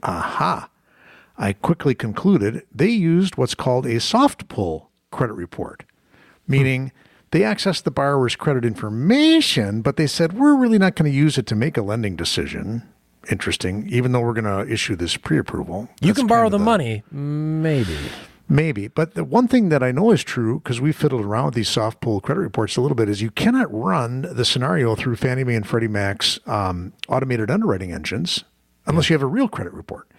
Aha! 0.03 0.69
I 1.37 1.53
quickly 1.53 1.95
concluded 1.95 2.63
they 2.71 2.89
used 2.89 3.35
what's 3.37 3.55
called 3.55 3.85
a 3.85 3.99
soft 3.99 4.47
pull 4.47 4.91
credit 5.09 5.33
report, 5.33 5.83
meaning 6.47 6.91
they 7.31 7.41
accessed 7.41 7.83
the 7.83 7.91
borrower's 7.91 8.35
credit 8.35 8.63
information, 8.65 9.81
but 9.81 9.97
they 9.97 10.07
said 10.07 10.33
we're 10.33 10.55
really 10.55 10.77
not 10.77 10.95
going 10.95 11.09
to 11.09 11.17
use 11.17 11.38
it 11.38 11.47
to 11.47 11.55
make 11.55 11.77
a 11.77 11.81
lending 11.81 12.15
decision. 12.15 12.83
Interesting, 13.29 13.88
even 13.89 14.11
though 14.11 14.19
we're 14.19 14.33
going 14.33 14.45
to 14.45 14.71
issue 14.71 14.95
this 14.95 15.15
pre-approval. 15.15 15.89
You 16.01 16.13
can 16.13 16.27
borrow 16.27 16.50
kind 16.50 16.53
the 16.53 16.59
money, 16.59 17.03
maybe. 17.11 17.97
Maybe. 18.50 18.89
But 18.89 19.13
the 19.13 19.23
one 19.23 19.47
thing 19.47 19.69
that 19.69 19.81
I 19.81 19.93
know 19.93 20.11
is 20.11 20.25
true, 20.25 20.59
because 20.59 20.81
we 20.81 20.91
fiddled 20.91 21.23
around 21.23 21.45
with 21.45 21.53
these 21.53 21.69
soft 21.69 22.01
pull 22.01 22.19
credit 22.19 22.41
reports 22.41 22.75
a 22.75 22.81
little 22.81 22.95
bit, 22.95 23.07
is 23.07 23.21
you 23.21 23.31
cannot 23.31 23.73
run 23.73 24.23
the 24.23 24.43
scenario 24.43 24.93
through 24.95 25.15
Fannie 25.15 25.45
Mae 25.45 25.55
and 25.55 25.65
Freddie 25.65 25.88
Mac's 25.88 26.38
um, 26.47 26.91
automated 27.07 27.50
underwriting 27.50 27.93
engines 27.93 28.43
unless 28.85 29.09
you 29.09 29.13
have 29.13 29.21
a 29.21 29.27
real 29.27 29.47
credit 29.47 29.71
report. 29.71 30.11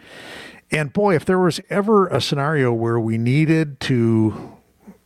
And 0.71 0.93
boy, 0.95 1.15
if 1.15 1.27
there 1.27 1.39
was 1.39 1.61
ever 1.69 2.07
a 2.07 2.23
scenario 2.23 2.73
where 2.73 2.99
we 2.99 3.19
needed 3.19 3.81
to 3.81 4.57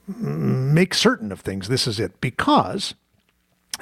make 0.06 0.94
certain 0.94 1.32
of 1.32 1.40
things, 1.40 1.68
this 1.68 1.86
is 1.86 1.98
it. 2.00 2.20
Because 2.20 2.94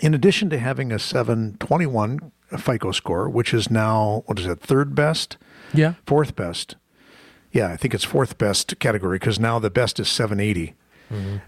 in 0.01 0.15
addition 0.15 0.51
to 0.51 0.59
having 0.59 0.91
a 0.93 0.99
721 0.99 2.33
FICO 2.59 2.93
score, 2.93 3.29
which 3.29 3.53
is 3.55 3.71
now, 3.71 4.23
what 4.27 4.39
is 4.39 4.47
it, 4.47 4.61
third 4.61 4.95
best? 4.95 5.37
Yeah. 5.73 5.95
fourth 6.07 6.37
best. 6.37 6.77
Yeah, 7.53 7.69
I 7.69 7.77
think 7.77 7.95
it's 7.95 8.05
fourth 8.05 8.37
best 8.39 8.79
category 8.81 9.17
because 9.19 9.39
now 9.39 9.59
the 9.59 9.71
best 9.71 9.99
is 10.01 10.09
780, 10.09 10.75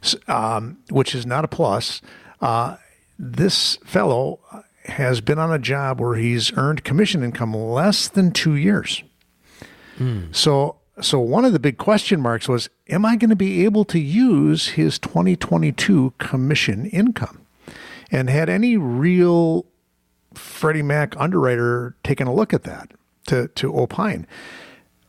S- 0.02 0.16
um, 0.28 0.78
which 0.90 1.14
is 1.14 1.26
not 1.26 1.45
a 1.45 1.49
plus. 1.49 2.00
Uh, 2.40 2.76
this 3.18 3.76
fellow 3.85 4.38
has 4.85 5.21
been 5.21 5.38
on 5.38 5.52
a 5.52 5.59
job 5.59 6.00
where 6.00 6.14
he's 6.14 6.52
earned 6.56 6.85
commission 6.85 7.25
income 7.25 7.54
less 7.54 8.06
than 8.09 8.30
two 8.30 8.54
years. 8.54 9.02
So, 10.33 10.76
so 11.00 11.21
one 11.21 11.45
of 11.45 11.53
the 11.53 11.59
big 11.59 11.79
question 11.79 12.21
marks 12.21 12.49
was, 12.49 12.69
am 12.88 13.05
I 13.05 13.17
going 13.17 13.31
to 13.31 13.37
be 13.37 13.65
able 13.65 13.85
to 13.87 13.99
use 13.99 14.69
his 14.69 14.99
2022 14.99 16.15
commission 16.19 16.87
income? 16.87 17.43
And 18.11 18.31
had 18.31 18.49
any 18.49 18.76
real 18.76 19.67
Freddie 20.35 20.83
Mac 20.83 21.15
underwriter 21.19 21.97
taken 22.05 22.26
a 22.26 22.35
look 22.35 22.55
at 22.55 22.62
that 22.62 22.93
to 23.26 23.49
to 23.49 23.76
opine? 23.76 24.26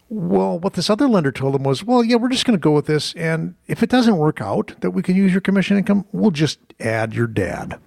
Well, 0.09 0.57
what 0.57 0.73
this 0.73 0.89
other 0.89 1.07
lender 1.07 1.31
told 1.31 1.53
him 1.53 1.63
was, 1.63 1.83
well, 1.83 2.03
yeah, 2.03 2.15
we're 2.15 2.29
just 2.29 2.45
going 2.45 2.57
to 2.57 2.63
go 2.63 2.71
with 2.71 2.85
this, 2.85 3.13
and 3.15 3.55
if 3.67 3.83
it 3.83 3.89
doesn't 3.89 4.17
work 4.17 4.39
out 4.39 4.73
that 4.79 4.91
we 4.91 5.03
can 5.03 5.17
use 5.17 5.33
your 5.33 5.41
commission 5.41 5.77
income, 5.77 6.05
we'll 6.13 6.31
just 6.31 6.59
add 6.79 7.13
your 7.13 7.27
dad 7.27 7.77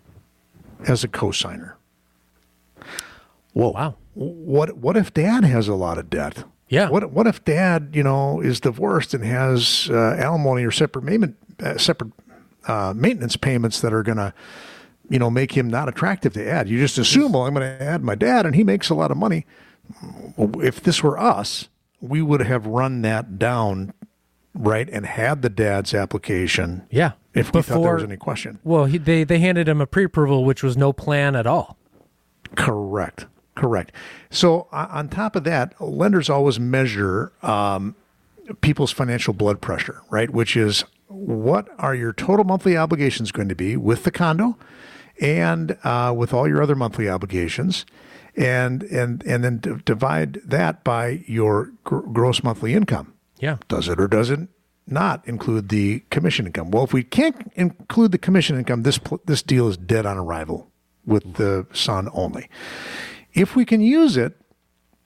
as 0.87 1.03
a 1.03 1.09
cosigner. 1.09 1.73
Well, 3.55 3.73
Wow. 3.73 3.97
What 4.15 4.77
what 4.77 4.97
if 4.97 5.15
dad 5.15 5.45
has 5.45 5.69
a 5.69 5.75
lot 5.75 5.97
of 5.97 6.11
debt? 6.11 6.45
Yeah. 6.71 6.89
What 6.89 7.11
what 7.11 7.27
if 7.27 7.45
dad, 7.45 7.91
you 7.93 8.03
know, 8.03 8.41
is 8.41 8.61
divorced 8.61 9.13
and 9.13 9.25
has 9.25 9.89
uh, 9.91 10.17
alimony 10.19 10.65
or 10.65 10.71
separate 10.71 11.05
payment, 11.05 11.37
uh, 11.63 11.77
separate 11.77 12.13
uh, 12.67 12.95
maintenance 12.97 13.37
payments 13.37 13.81
that 13.81 13.93
are 13.93 14.05
going 14.05 14.19
to, 14.19 14.33
you 15.09 15.19
know, 15.19 15.31
make 15.31 15.53
him 15.53 15.69
not 15.69 15.89
attractive 15.89 16.33
to 16.35 16.49
add? 16.49 16.69
You 16.69 16.79
just 16.79 16.97
assume, 16.97 17.33
well, 17.33 17.45
I'm 17.45 17.55
going 17.55 17.67
to 17.67 17.85
add 17.85 18.03
my 18.03 18.15
dad, 18.15 18.47
and 18.47 18.55
he 18.55 18.65
makes 18.65 18.89
a 18.89 18.95
lot 18.95 19.11
of 19.11 19.17
money. 19.17 19.47
If 20.39 20.81
this 20.81 21.03
were 21.03 21.19
us, 21.19 21.69
we 22.01 22.23
would 22.23 22.43
have 22.43 22.67
run 22.67 23.03
that 23.03 23.37
down, 23.37 23.93
right, 24.55 24.89
and 24.89 25.05
had 25.05 25.43
the 25.43 25.51
dad's 25.51 25.93
application. 25.93 26.87
Yeah. 26.89 27.13
If 27.35 27.53
we 27.53 27.63
thought 27.63 27.83
there 27.83 27.95
was 27.95 28.05
any 28.05 28.17
question. 28.17 28.61
Well, 28.63 28.85
he, 28.85 28.99
they 28.99 29.25
they 29.25 29.41
handed 29.41 29.69
him 29.69 29.81
a 29.81 29.87
pre-approval, 29.87 30.45
which 30.45 30.63
was 30.63 30.77
no 30.77 30.93
plan 30.93 31.35
at 31.35 31.47
all. 31.47 31.77
Correct. 32.57 33.27
Correct. 33.61 33.93
So 34.31 34.69
on 34.73 35.11
top 35.11 35.37
of 35.37 35.45
that, 35.45 35.79
lenders 35.79 36.31
always 36.31 36.59
measure 36.59 37.31
um, 37.43 37.95
people's 38.63 38.91
financial 38.91 39.35
blood 39.35 39.61
pressure, 39.61 40.01
right? 40.09 40.31
Which 40.31 40.57
is 40.57 40.83
what 41.09 41.69
are 41.79 41.95
your 41.95 42.15
total 42.15 42.47
monthly 42.47 42.75
obligations 42.75 43.31
going 43.33 43.51
to 43.51 43.55
be 43.55 43.77
with 43.77 44.05
the 44.05 44.11
condo, 44.11 44.57
and 45.21 45.77
uh, 45.85 46.15
with 46.17 46.33
all 46.33 46.49
your 46.49 46.63
other 46.63 46.75
monthly 46.75 47.07
obligations, 47.07 47.85
and 48.35 48.83
and 48.85 49.23
and 49.25 49.45
then 49.45 49.59
d- 49.59 49.73
divide 49.85 50.41
that 50.43 50.83
by 50.83 51.23
your 51.27 51.71
gr- 51.85 51.99
gross 51.99 52.43
monthly 52.43 52.73
income. 52.73 53.13
Yeah. 53.41 53.59
Does 53.69 53.89
it 53.89 54.01
or 54.01 54.09
does 54.09 54.31
it 54.31 54.49
not 54.87 55.29
include 55.29 55.69
the 55.69 56.03
commission 56.09 56.47
income? 56.47 56.71
Well, 56.71 56.85
if 56.85 56.95
we 56.95 57.03
can't 57.03 57.53
include 57.57 58.13
the 58.13 58.19
commission 58.19 58.57
income, 58.57 58.85
this 58.85 58.97
pl- 58.97 59.21
this 59.27 59.43
deal 59.43 59.69
is 59.69 59.77
dead 59.77 60.07
on 60.07 60.17
arrival 60.17 60.71
with 61.05 61.35
the 61.35 61.67
son 61.73 62.09
only. 62.13 62.49
If 63.33 63.57
we 63.57 63.65
can 63.65 63.81
use 63.81 64.17
it, 64.17 64.37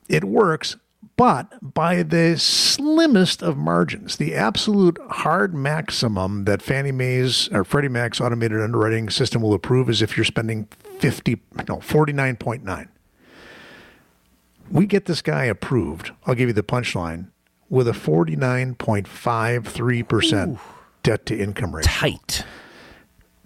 it 0.08 0.24
works, 0.24 0.76
but 1.16 1.52
by 1.62 2.02
the 2.02 2.38
slimmest 2.38 3.42
of 3.42 3.56
margins. 3.56 4.16
The 4.16 4.34
absolute 4.34 4.98
hard 5.10 5.54
maximum 5.54 6.44
that 6.44 6.62
Fannie 6.62 6.92
Mae's 6.92 7.48
or 7.52 7.64
Freddie 7.64 7.88
Mac's 7.88 8.20
automated 8.20 8.60
underwriting 8.60 9.10
system 9.10 9.42
will 9.42 9.54
approve 9.54 9.88
is 9.88 10.02
if 10.02 10.16
you're 10.16 10.24
spending 10.24 10.68
50 10.98 11.40
no 11.68 11.76
49.9 11.76 12.88
we 14.70 14.86
get 14.86 15.06
this 15.06 15.22
guy 15.22 15.44
approved. 15.44 16.12
I'll 16.26 16.34
give 16.34 16.48
you 16.48 16.52
the 16.52 16.62
punchline 16.62 17.30
with 17.68 17.88
a 17.88 17.92
49.53% 17.92 20.58
debt 21.02 21.26
to 21.26 21.38
income 21.38 21.74
rate. 21.74 21.84
Tight. 21.84 22.44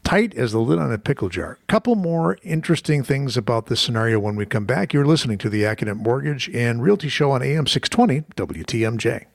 Tight 0.09 0.35
as 0.37 0.53
the 0.53 0.59
lid 0.59 0.79
on 0.79 0.91
a 0.91 0.97
pickle 0.97 1.29
jar. 1.29 1.59
Couple 1.67 1.95
more 1.95 2.39
interesting 2.43 3.03
things 3.03 3.37
about 3.37 3.67
this 3.67 3.79
scenario 3.79 4.19
when 4.19 4.37
we 4.37 4.47
come 4.47 4.65
back. 4.65 4.95
You're 4.95 5.05
listening 5.05 5.37
to 5.37 5.51
the 5.51 5.65
Accunet 5.65 5.99
Mortgage 5.99 6.49
and 6.55 6.83
Realty 6.83 7.11
Show 7.11 7.33
on 7.33 7.43
AM 7.43 7.67
620 7.67 8.23
WTMJ. 8.35 9.27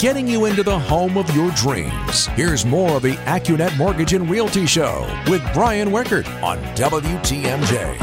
Getting 0.00 0.26
you 0.26 0.46
into 0.46 0.64
the 0.64 0.76
home 0.76 1.16
of 1.16 1.32
your 1.36 1.52
dreams. 1.52 2.26
Here's 2.34 2.66
more 2.66 2.96
of 2.96 3.02
the 3.02 3.12
AccuNet 3.26 3.78
Mortgage 3.78 4.12
and 4.12 4.28
Realty 4.28 4.66
Show 4.66 5.06
with 5.28 5.40
Brian 5.54 5.90
Wickert 5.90 6.26
on 6.42 6.58
WTMJ. 6.74 7.96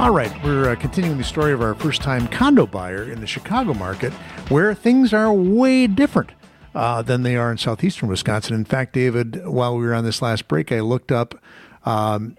All 0.00 0.10
right, 0.10 0.32
we're 0.42 0.70
uh, 0.70 0.74
continuing 0.74 1.18
the 1.18 1.22
story 1.22 1.52
of 1.52 1.62
our 1.62 1.76
first 1.76 2.02
time 2.02 2.26
condo 2.26 2.66
buyer 2.66 3.04
in 3.04 3.20
the 3.20 3.28
Chicago 3.28 3.74
market 3.74 4.12
where 4.48 4.74
things 4.74 5.14
are 5.14 5.32
way 5.32 5.86
different 5.86 6.32
uh, 6.74 7.02
than 7.02 7.22
they 7.22 7.36
are 7.36 7.50
in 7.50 7.58
southeastern 7.58 8.08
Wisconsin. 8.08 8.54
In 8.54 8.64
fact, 8.64 8.92
David, 8.92 9.46
while 9.46 9.76
we 9.76 9.84
were 9.84 9.94
on 9.94 10.04
this 10.04 10.20
last 10.20 10.48
break, 10.48 10.72
I 10.72 10.80
looked 10.80 11.12
up 11.12 11.34
um, 11.84 12.36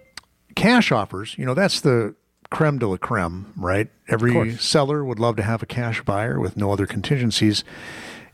cash 0.56 0.92
offers. 0.92 1.38
You 1.38 1.46
know, 1.46 1.54
that's 1.54 1.82
the 1.82 2.16
creme 2.50 2.80
de 2.80 2.88
la 2.88 2.98
creme, 2.98 3.52
right? 3.56 3.90
Every 4.08 4.56
seller 4.58 5.04
would 5.04 5.20
love 5.20 5.36
to 5.38 5.44
have 5.44 5.64
a 5.64 5.66
cash 5.66 6.02
buyer 6.02 6.40
with 6.40 6.58
no 6.58 6.72
other 6.72 6.86
contingencies. 6.86 7.64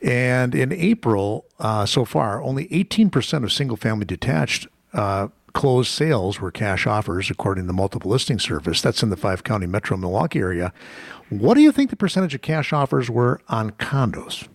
And 0.01 0.55
in 0.55 0.71
April, 0.71 1.45
uh, 1.59 1.85
so 1.85 2.05
far, 2.05 2.41
only 2.41 2.67
18% 2.69 3.43
of 3.43 3.51
single 3.51 3.77
family 3.77 4.05
detached 4.05 4.67
uh, 4.93 5.27
closed 5.53 5.91
sales 5.91 6.39
were 6.39 6.51
cash 6.51 6.87
offers, 6.87 7.29
according 7.29 7.65
to 7.65 7.67
the 7.67 7.73
multiple 7.73 8.09
listing 8.09 8.39
service. 8.39 8.81
That's 8.81 9.03
in 9.03 9.09
the 9.09 9.17
five 9.17 9.43
county 9.43 9.67
metro 9.67 9.97
Milwaukee 9.97 10.39
area. 10.39 10.73
What 11.29 11.53
do 11.53 11.61
you 11.61 11.71
think 11.71 11.89
the 11.89 11.95
percentage 11.95 12.35
of 12.35 12.41
cash 12.41 12.73
offers 12.73 13.09
were 13.09 13.41
on 13.47 13.71
condos? 13.71 14.47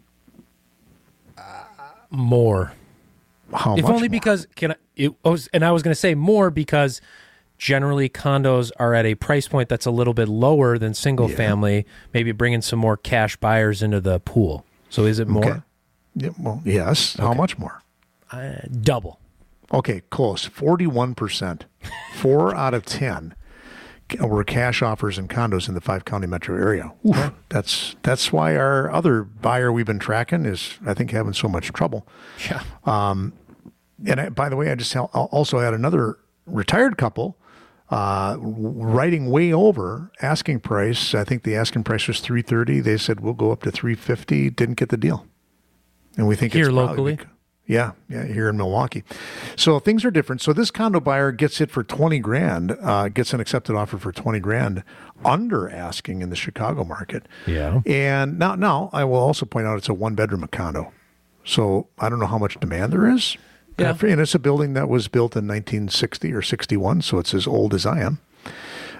More. 2.10 2.72
How 3.52 3.76
if 3.76 3.82
much? 3.82 3.92
only 3.92 4.08
more? 4.08 4.12
because 4.12 4.46
can 4.56 4.72
I? 4.72 4.76
It, 4.96 5.12
was, 5.24 5.48
and 5.52 5.64
I 5.64 5.72
was 5.72 5.82
going 5.82 5.92
to 5.92 6.00
say 6.00 6.14
more 6.14 6.50
because 6.50 7.00
generally 7.58 8.08
condos 8.08 8.70
are 8.78 8.94
at 8.94 9.06
a 9.06 9.14
price 9.14 9.48
point 9.48 9.68
that's 9.68 9.86
a 9.86 9.90
little 9.90 10.14
bit 10.14 10.28
lower 10.28 10.78
than 10.78 10.94
single 10.94 11.28
family. 11.28 11.86
Maybe 12.14 12.32
bringing 12.32 12.62
some 12.62 12.78
more 12.78 12.96
cash 12.96 13.36
buyers 13.36 13.82
into 13.82 14.00
the 14.00 14.20
pool. 14.20 14.64
So 14.88 15.04
is 15.04 15.18
it 15.18 15.28
more? 15.28 15.44
Okay. 15.44 15.60
Yeah, 16.14 16.30
well, 16.38 16.62
yes. 16.64 17.16
How 17.16 17.34
much 17.34 17.58
more? 17.58 17.82
Uh, 18.32 18.54
double. 18.80 19.20
Okay, 19.72 20.02
close. 20.10 20.48
41%. 20.48 21.62
Four 22.14 22.54
out 22.54 22.72
of 22.72 22.84
10 22.86 23.34
were 24.20 24.44
cash 24.44 24.82
offers 24.82 25.18
and 25.18 25.28
condos 25.28 25.68
in 25.68 25.74
the 25.74 25.80
five 25.80 26.04
county 26.04 26.26
metro 26.26 26.56
area. 26.56 26.92
Oof, 27.04 27.32
that's 27.48 27.96
that's 28.02 28.32
why 28.32 28.56
our 28.56 28.90
other 28.90 29.24
buyer 29.24 29.72
we've 29.72 29.86
been 29.86 29.98
tracking 29.98 30.46
is, 30.46 30.78
I 30.86 30.94
think, 30.94 31.10
having 31.10 31.32
so 31.32 31.48
much 31.48 31.72
trouble. 31.72 32.06
Yeah. 32.48 32.62
And 34.06 34.20
I, 34.20 34.28
by 34.28 34.48
the 34.50 34.56
way, 34.56 34.70
I 34.70 34.74
just 34.74 34.94
also 34.94 35.58
had 35.58 35.72
another 35.72 36.18
retired 36.44 36.98
couple 36.98 37.38
uh, 37.90 38.36
writing 38.38 39.30
way 39.30 39.52
over 39.52 40.10
asking 40.20 40.60
price. 40.60 41.14
I 41.14 41.24
think 41.24 41.44
the 41.44 41.56
asking 41.56 41.84
price 41.84 42.06
was 42.06 42.20
three 42.20 42.42
thirty. 42.42 42.80
They 42.80 42.98
said 42.98 43.20
we'll 43.20 43.32
go 43.32 43.52
up 43.52 43.62
to 43.62 43.70
three 43.70 43.94
fifty. 43.94 44.50
Didn't 44.50 44.74
get 44.74 44.90
the 44.90 44.96
deal, 44.98 45.26
and 46.16 46.28
we 46.28 46.36
think 46.36 46.52
Here 46.52 46.70
locally? 46.70 47.18
Yeah, 47.66 47.92
yeah, 48.08 48.24
here 48.24 48.48
in 48.48 48.56
Milwaukee. 48.56 49.02
So 49.56 49.78
things 49.78 50.04
are 50.04 50.10
different. 50.10 50.40
So 50.40 50.52
this 50.52 50.70
condo 50.70 51.00
buyer 51.00 51.32
gets 51.32 51.60
it 51.60 51.70
for 51.70 51.82
twenty 51.82 52.18
grand. 52.18 52.76
Uh, 52.80 53.08
gets 53.08 53.32
an 53.32 53.40
accepted 53.40 53.74
offer 53.74 53.98
for 53.98 54.12
twenty 54.12 54.40
grand 54.40 54.82
under 55.24 55.68
asking 55.68 56.22
in 56.22 56.30
the 56.30 56.36
Chicago 56.36 56.84
market. 56.84 57.26
Yeah. 57.46 57.80
And 57.86 58.38
now, 58.38 58.54
now 58.54 58.90
I 58.92 59.04
will 59.04 59.16
also 59.16 59.46
point 59.46 59.66
out 59.66 59.78
it's 59.78 59.88
a 59.88 59.94
one 59.94 60.14
bedroom 60.14 60.46
condo. 60.48 60.92
So 61.44 61.88
I 61.98 62.08
don't 62.08 62.18
know 62.18 62.26
how 62.26 62.38
much 62.38 62.58
demand 62.60 62.92
there 62.92 63.08
is. 63.08 63.36
Yeah. 63.78 63.96
And 64.00 64.20
it's 64.20 64.34
a 64.34 64.38
building 64.38 64.72
that 64.74 64.88
was 64.88 65.06
built 65.08 65.36
in 65.36 65.46
1960 65.46 66.32
or 66.32 66.40
61, 66.40 67.02
so 67.02 67.18
it's 67.18 67.34
as 67.34 67.46
old 67.46 67.74
as 67.74 67.84
I 67.84 68.00
am. 68.00 68.20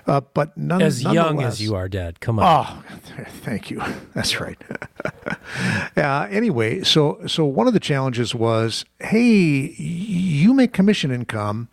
Uh, 0.07 0.21
but 0.35 0.57
none, 0.57 0.81
As 0.83 1.03
young 1.03 1.43
as 1.43 1.61
you 1.61 1.75
are, 1.75 1.89
Dad. 1.89 2.21
Come 2.21 2.39
on. 2.39 2.45
Oh, 2.47 3.25
thank 3.43 3.71
you. 3.71 3.83
That's 4.15 4.41
right. 4.41 4.61
uh, 5.97 6.29
anyway, 6.31 6.83
so 6.85 7.21
so 7.27 7.45
one 7.45 7.67
of 7.67 7.73
the 7.73 7.81
challenges 7.81 8.35
was, 8.35 8.85
hey, 9.01 9.75
you 9.77 10.55
make 10.55 10.73
commission 10.73 11.11
income, 11.11 11.69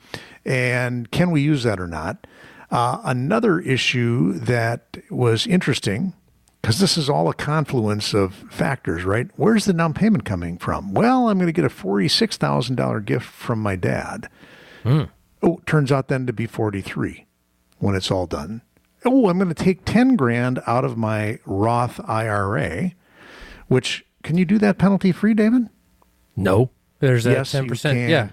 and 0.46 1.12
can 1.12 1.30
we 1.30 1.42
use 1.42 1.64
that 1.64 1.80
or 1.80 1.88
not? 1.88 2.26
Uh, 2.72 3.02
another 3.04 3.60
issue 3.60 4.34
that 4.34 4.98
was 5.12 5.46
interesting, 5.46 6.14
because 6.60 6.80
this 6.80 6.98
is 6.98 7.08
all 7.08 7.30
a 7.30 7.36
confluence 7.36 8.16
of 8.16 8.34
factors, 8.50 9.04
right? 9.04 9.28
Where's 9.36 9.66
the 9.66 9.74
down 9.74 9.94
payment 9.94 10.26
coming 10.26 10.58
from? 10.58 10.96
Well, 10.96 11.30
I'm 11.30 11.38
going 11.38 11.46
to 11.46 11.54
get 11.54 11.66
a 11.66 11.70
forty-six 11.70 12.38
thousand 12.38 12.78
dollar 12.78 13.00
gift 13.00 13.28
from 13.28 13.60
my 13.60 13.76
dad. 13.76 14.28
Oh, 14.86 15.62
turns 15.68 15.92
out 15.92 16.08
then 16.08 16.26
to 16.26 16.34
be 16.34 16.48
forty-three 16.48 17.28
when 17.84 17.96
it's 17.96 18.10
all 18.12 18.26
done. 18.26 18.62
Oh, 19.06 19.28
I'm 19.30 19.38
going 19.38 19.54
to 19.54 19.64
take 19.64 19.84
10 19.86 20.16
grand 20.16 20.62
out 20.66 20.86
of 20.86 20.98
my 20.98 21.40
Roth 21.46 22.00
IRA, 22.10 22.92
which 23.68 24.06
can 24.24 24.38
you 24.38 24.46
do 24.46 24.58
that 24.60 24.78
penalty 24.78 25.12
free, 25.12 25.34
David? 25.34 25.70
no. 26.36 26.70
There's 27.00 27.26
that 27.26 27.32
Yes, 27.34 27.54
you 27.54 27.60
ten 27.60 27.68
percent. 27.68 27.98
can. 27.98 28.10
Yeah. 28.10 28.30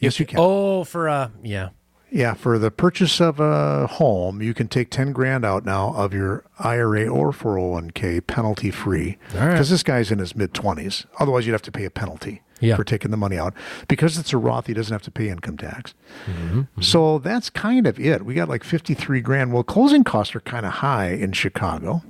Yes, 0.00 0.18
you 0.18 0.26
can. 0.26 0.40
Oh, 0.40 0.82
for 0.82 1.08
uh, 1.08 1.28
yeah. 1.40 1.68
Yeah, 2.10 2.34
for 2.34 2.58
the 2.58 2.72
purchase 2.72 3.20
of 3.20 3.38
a 3.38 3.86
home, 3.86 4.42
you 4.42 4.54
can 4.54 4.66
take 4.66 4.90
10 4.90 5.12
grand 5.12 5.44
out 5.44 5.64
now 5.64 5.94
of 5.94 6.12
your 6.12 6.44
IRA 6.58 7.06
or 7.06 7.30
401k 7.30 8.26
penalty 8.26 8.72
free. 8.72 9.18
All 9.34 9.40
right. 9.40 9.52
Because 9.52 9.70
this 9.70 9.84
guy's 9.84 10.10
in 10.10 10.18
his 10.18 10.34
mid 10.34 10.52
20s. 10.52 11.06
Otherwise, 11.20 11.46
you'd 11.46 11.52
have 11.52 11.62
to 11.62 11.70
pay 11.70 11.84
a 11.84 11.90
penalty. 11.90 12.42
Yeah. 12.60 12.76
for 12.76 12.84
taking 12.84 13.10
the 13.10 13.16
money 13.16 13.38
out. 13.38 13.54
Because 13.86 14.18
it's 14.18 14.32
a 14.32 14.38
Roth, 14.38 14.66
he 14.66 14.74
doesn't 14.74 14.92
have 14.92 15.02
to 15.02 15.10
pay 15.10 15.28
income 15.28 15.56
tax. 15.56 15.94
Mm-hmm. 16.26 16.82
So 16.82 17.18
that's 17.18 17.50
kind 17.50 17.86
of 17.86 17.98
it. 18.00 18.24
We 18.24 18.34
got 18.34 18.48
like 18.48 18.64
53 18.64 19.20
grand. 19.20 19.52
Well, 19.52 19.62
closing 19.62 20.04
costs 20.04 20.34
are 20.34 20.40
kind 20.40 20.66
of 20.66 20.72
high 20.72 21.10
in 21.10 21.32
Chicago. 21.32 22.02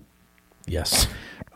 Yes. 0.67 1.07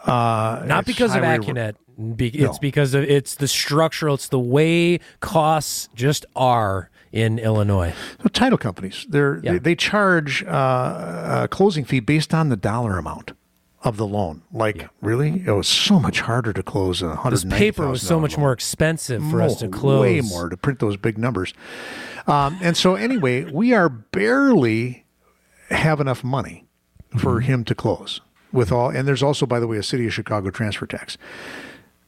Uh, 0.04 0.62
Not 0.66 0.84
because 0.86 1.14
of 1.14 1.22
AccuNet. 1.22 1.74
Be- 2.16 2.30
No. 2.34 2.48
It's 2.48 2.58
because 2.58 2.94
of 2.94 3.04
it's 3.04 3.34
the 3.36 3.46
structural. 3.48 4.14
It's 4.14 4.28
the 4.28 4.40
way 4.40 4.98
costs 5.20 5.88
just 5.94 6.24
are 6.34 6.90
in 7.12 7.38
Illinois. 7.38 7.92
So 8.22 8.28
title 8.30 8.56
companies, 8.58 9.04
they're, 9.08 9.38
Yeah. 9.42 9.52
they, 9.52 9.58
they 9.58 9.74
charge 9.76 10.42
uh, 10.44 11.40
a 11.42 11.48
closing 11.48 11.84
fee 11.84 12.00
based 12.00 12.32
on 12.32 12.48
the 12.48 12.56
dollar 12.56 12.96
amount 12.98 13.32
of 13.84 13.96
the 13.96 14.06
loan. 14.06 14.42
Like, 14.52 14.88
really? 15.00 15.42
It 15.46 15.50
was 15.50 15.66
so 15.68 15.98
much 15.98 16.20
harder 16.20 16.52
to 16.52 16.62
close 16.62 17.02
a 17.02 17.18
This 17.30 17.44
paper 17.44 17.88
was 17.88 18.02
so 18.02 18.20
much 18.20 18.38
more 18.38 18.52
expensive 18.52 19.22
for 19.30 19.42
us 19.42 19.56
to 19.56 19.68
close. 19.68 20.00
Way 20.02 20.20
more 20.20 20.48
to 20.48 20.56
print 20.56 20.78
those 20.78 20.96
big 20.96 21.18
numbers. 21.18 21.52
Um, 22.26 22.58
and 22.62 22.76
so, 22.76 22.94
anyway, 22.94 23.44
we 23.44 23.72
are 23.72 23.88
barely 23.88 25.04
have 25.70 26.00
enough 26.00 26.22
money 26.22 26.66
for 27.18 27.40
Mm-hmm. 27.40 27.46
him 27.46 27.64
to 27.64 27.74
close 27.74 28.20
with 28.52 28.70
all. 28.72 28.88
And 28.90 29.06
there's 29.08 29.22
also, 29.22 29.46
by 29.46 29.58
the 29.60 29.66
way, 29.66 29.76
a 29.76 29.82
city 29.82 30.06
of 30.06 30.14
Chicago 30.14 30.50
transfer 30.50 30.86
tax. 30.86 31.18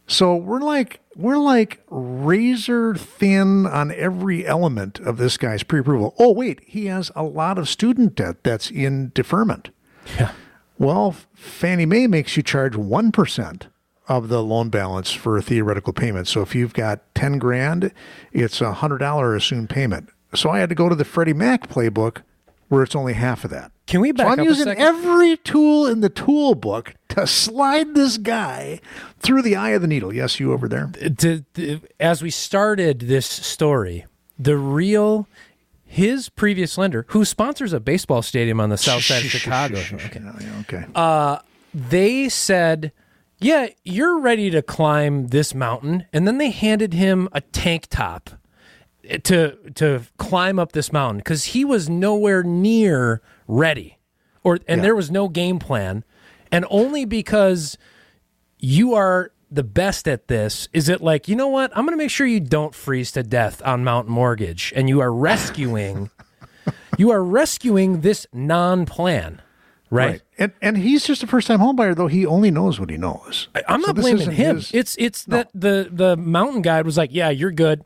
So 0.06 0.36
we're 0.36 0.60
like 0.60 1.00
we're 1.16 1.38
like 1.38 1.80
razor 1.88 2.94
thin 2.94 3.66
on 3.66 3.90
every 3.92 4.46
element 4.46 5.00
of 5.00 5.16
this 5.16 5.38
guy's 5.38 5.62
pre-approval. 5.62 6.14
Oh 6.18 6.30
wait, 6.32 6.60
he 6.66 6.86
has 6.86 7.10
a 7.16 7.22
lot 7.22 7.56
of 7.58 7.68
student 7.70 8.14
debt 8.14 8.44
that's 8.44 8.70
in 8.70 9.12
deferment. 9.14 9.70
Yeah. 10.18 10.32
Well, 10.78 11.14
Fannie 11.34 11.86
Mae 11.86 12.06
makes 12.06 12.36
you 12.36 12.42
charge 12.42 12.74
1% 12.74 13.62
of 14.08 14.28
the 14.28 14.42
loan 14.42 14.68
balance 14.68 15.12
for 15.12 15.36
a 15.36 15.42
theoretical 15.42 15.92
payment. 15.92 16.28
So 16.28 16.42
if 16.42 16.54
you've 16.54 16.74
got 16.74 17.14
10 17.14 17.38
grand, 17.38 17.92
it's 18.32 18.60
a 18.60 18.72
$100 18.72 19.36
assumed 19.36 19.70
payment. 19.70 20.10
So 20.34 20.50
I 20.50 20.58
had 20.58 20.68
to 20.68 20.74
go 20.74 20.88
to 20.88 20.94
the 20.94 21.04
Freddie 21.04 21.32
Mac 21.32 21.68
playbook 21.68 22.22
where 22.68 22.82
it's 22.82 22.96
only 22.96 23.12
half 23.12 23.44
of 23.44 23.50
that. 23.50 23.70
Can 23.86 24.00
we 24.00 24.12
back 24.12 24.26
so 24.26 24.32
I'm 24.32 24.40
up 24.40 24.44
using 24.44 24.68
every 24.68 25.36
tool 25.36 25.86
in 25.86 26.00
the 26.00 26.08
tool 26.08 26.54
book 26.54 26.94
to 27.10 27.26
slide 27.26 27.94
this 27.94 28.18
guy 28.18 28.80
through 29.20 29.42
the 29.42 29.56
eye 29.56 29.70
of 29.70 29.82
the 29.82 29.88
needle. 29.88 30.12
Yes, 30.12 30.40
you 30.40 30.52
over 30.52 30.68
there. 30.68 30.90
as 32.00 32.22
we 32.22 32.30
started 32.30 33.00
this 33.00 33.26
story, 33.26 34.06
the 34.38 34.56
real 34.56 35.28
his 35.94 36.28
previous 36.28 36.76
lender, 36.76 37.04
who 37.08 37.24
sponsors 37.24 37.72
a 37.72 37.80
baseball 37.80 38.22
stadium 38.22 38.60
on 38.60 38.68
the 38.70 38.76
south 38.88 39.02
side 39.04 39.24
of 39.24 39.30
Chicago, 39.30 39.78
okay, 39.94 40.20
Yeah, 40.22 40.32
yeah, 40.40 40.60
okay. 40.60 40.84
Uh, 40.94 41.38
they 41.72 42.28
said, 42.28 42.92
"Yeah, 43.40 43.68
you're 43.84 44.18
ready 44.18 44.50
to 44.50 44.62
climb 44.62 45.28
this 45.28 45.54
mountain," 45.54 46.06
and 46.12 46.26
then 46.26 46.38
they 46.38 46.50
handed 46.50 46.92
him 46.94 47.28
a 47.32 47.40
tank 47.40 47.86
top 47.90 48.30
to 49.24 49.56
to 49.74 50.02
climb 50.18 50.58
up 50.58 50.72
this 50.72 50.92
mountain 50.92 51.18
because 51.18 51.44
he 51.46 51.64
was 51.64 51.88
nowhere 51.88 52.42
near 52.42 53.20
ready, 53.46 53.98
or 54.42 54.54
and 54.68 54.78
Yeah. 54.78 54.82
there 54.82 54.94
was 54.96 55.10
no 55.10 55.28
game 55.28 55.58
plan, 55.58 56.04
and 56.50 56.64
only 56.70 57.04
because 57.04 57.76
you 58.58 58.94
are 58.94 59.30
the 59.54 59.62
best 59.62 60.06
at 60.08 60.28
this 60.28 60.68
is 60.72 60.88
it 60.88 61.00
like 61.00 61.28
you 61.28 61.36
know 61.36 61.48
what? 61.48 61.70
I'm 61.76 61.84
going 61.86 61.96
to 61.96 62.02
make 62.02 62.10
sure 62.10 62.26
you 62.26 62.40
don't 62.40 62.74
freeze 62.74 63.12
to 63.12 63.22
death 63.22 63.62
on 63.64 63.84
mount 63.84 64.08
mortgage 64.08 64.72
and 64.76 64.88
you 64.88 65.00
are 65.00 65.12
rescuing 65.12 66.10
you 66.98 67.10
are 67.10 67.22
rescuing 67.24 68.00
this 68.00 68.26
non-plan 68.32 69.40
right, 69.90 70.22
And 70.38 70.52
and 70.62 70.76
he's 70.78 71.04
just 71.06 71.22
a 71.22 71.26
first 71.26 71.46
time 71.46 71.60
homebuyer, 71.60 71.94
though 71.94 72.06
he 72.08 72.26
only 72.26 72.50
knows 72.50 72.80
what 72.80 72.90
he 72.90 72.96
knows. 72.96 73.48
I- 73.54 73.62
i'm 73.68 73.80
So 73.82 73.86
not 73.88 73.96
blaming 73.96 74.30
him. 74.32 74.56
his- 74.56 74.72
it's 74.72 74.96
it's 74.98 75.24
that 75.26 75.50
the 75.54 75.88
the 75.92 76.16
mountain 76.16 76.62
guide 76.62 76.84
was 76.86 76.96
like 76.96 77.10
yeah 77.12 77.30
you're 77.30 77.52
good. 77.52 77.84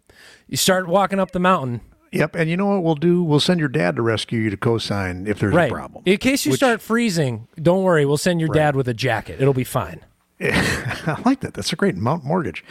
You 0.49 0.57
start 0.57 0.89
walking 0.89 1.21
up 1.21 1.33
the 1.33 1.39
mountain. 1.41 1.81
Yep, 2.11 2.37
and 2.37 2.49
you 2.49 2.57
know 2.57 2.65
what 2.69 2.83
we'll 2.83 2.95
do? 2.95 3.23
We'll 3.23 3.39
send 3.39 3.61
your 3.61 3.69
dad 3.69 3.97
to 3.97 4.03
rescue 4.03 4.41
you 4.41 4.49
to 4.49 4.57
co-sign 4.57 5.27
if 5.27 5.39
there's 5.41 5.53
right. 5.55 5.71
a 5.71 5.75
problem. 5.75 6.03
in 6.07 6.17
case 6.17 6.47
you 6.47 6.55
start 6.55 6.81
freezing 6.81 7.47
don't 7.61 7.83
worry 7.83 8.07
we'll 8.07 8.17
send 8.17 8.41
your 8.41 8.49
dad 8.49 8.75
with 8.75 8.89
a 8.89 8.95
jacket. 8.95 9.41
It'll 9.43 9.52
be 9.52 9.65
fine 9.65 10.00
I 10.41 11.21
like 11.25 11.41
that. 11.41 11.55
That's 11.55 11.73
a 11.73 11.77
great 11.77 11.97
Mount 11.97 12.25
Mortgage. 12.25 12.65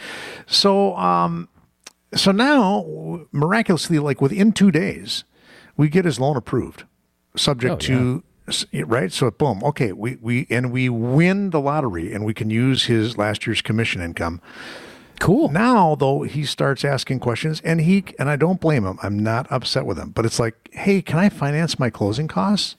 So, 0.46 0.96
um, 0.96 1.48
so 2.14 2.32
now 2.32 3.26
miraculously, 3.32 3.98
like 3.98 4.20
within 4.20 4.52
two 4.52 4.70
days, 4.70 5.24
we 5.76 5.88
get 5.88 6.04
his 6.04 6.18
loan 6.18 6.36
approved, 6.36 6.84
subject 7.36 7.74
Oh, 7.74 7.76
to 7.76 8.22
s- 8.48 8.64
right. 8.72 9.12
So, 9.12 9.30
boom. 9.30 9.62
Okay, 9.62 9.92
we 9.92 10.16
we 10.20 10.46
and 10.50 10.72
we 10.72 10.88
win 10.88 11.50
the 11.50 11.60
lottery, 11.60 12.12
and 12.12 12.24
we 12.24 12.32
can 12.34 12.48
use 12.50 12.84
his 12.84 13.18
last 13.18 13.46
year's 13.46 13.60
commission 13.60 14.00
income. 14.00 14.40
cool 15.20 15.48
Now, 15.50 15.94
though, 15.94 16.22
he 16.22 16.44
starts 16.46 16.84
asking 16.84 17.20
questions, 17.20 17.60
and 17.62 17.82
he 17.82 18.04
and 18.18 18.30
I 18.30 18.36
don't 18.36 18.60
blame 18.60 18.86
him. 18.86 18.98
I'm 19.02 19.18
not 19.18 19.46
upset 19.52 19.84
with 19.84 19.98
him, 19.98 20.10
but 20.10 20.24
it's 20.24 20.38
like, 20.40 20.70
hey, 20.72 21.02
can 21.02 21.18
I 21.18 21.28
finance 21.28 21.78
my 21.78 21.90
closing 21.90 22.28
costs? 22.28 22.76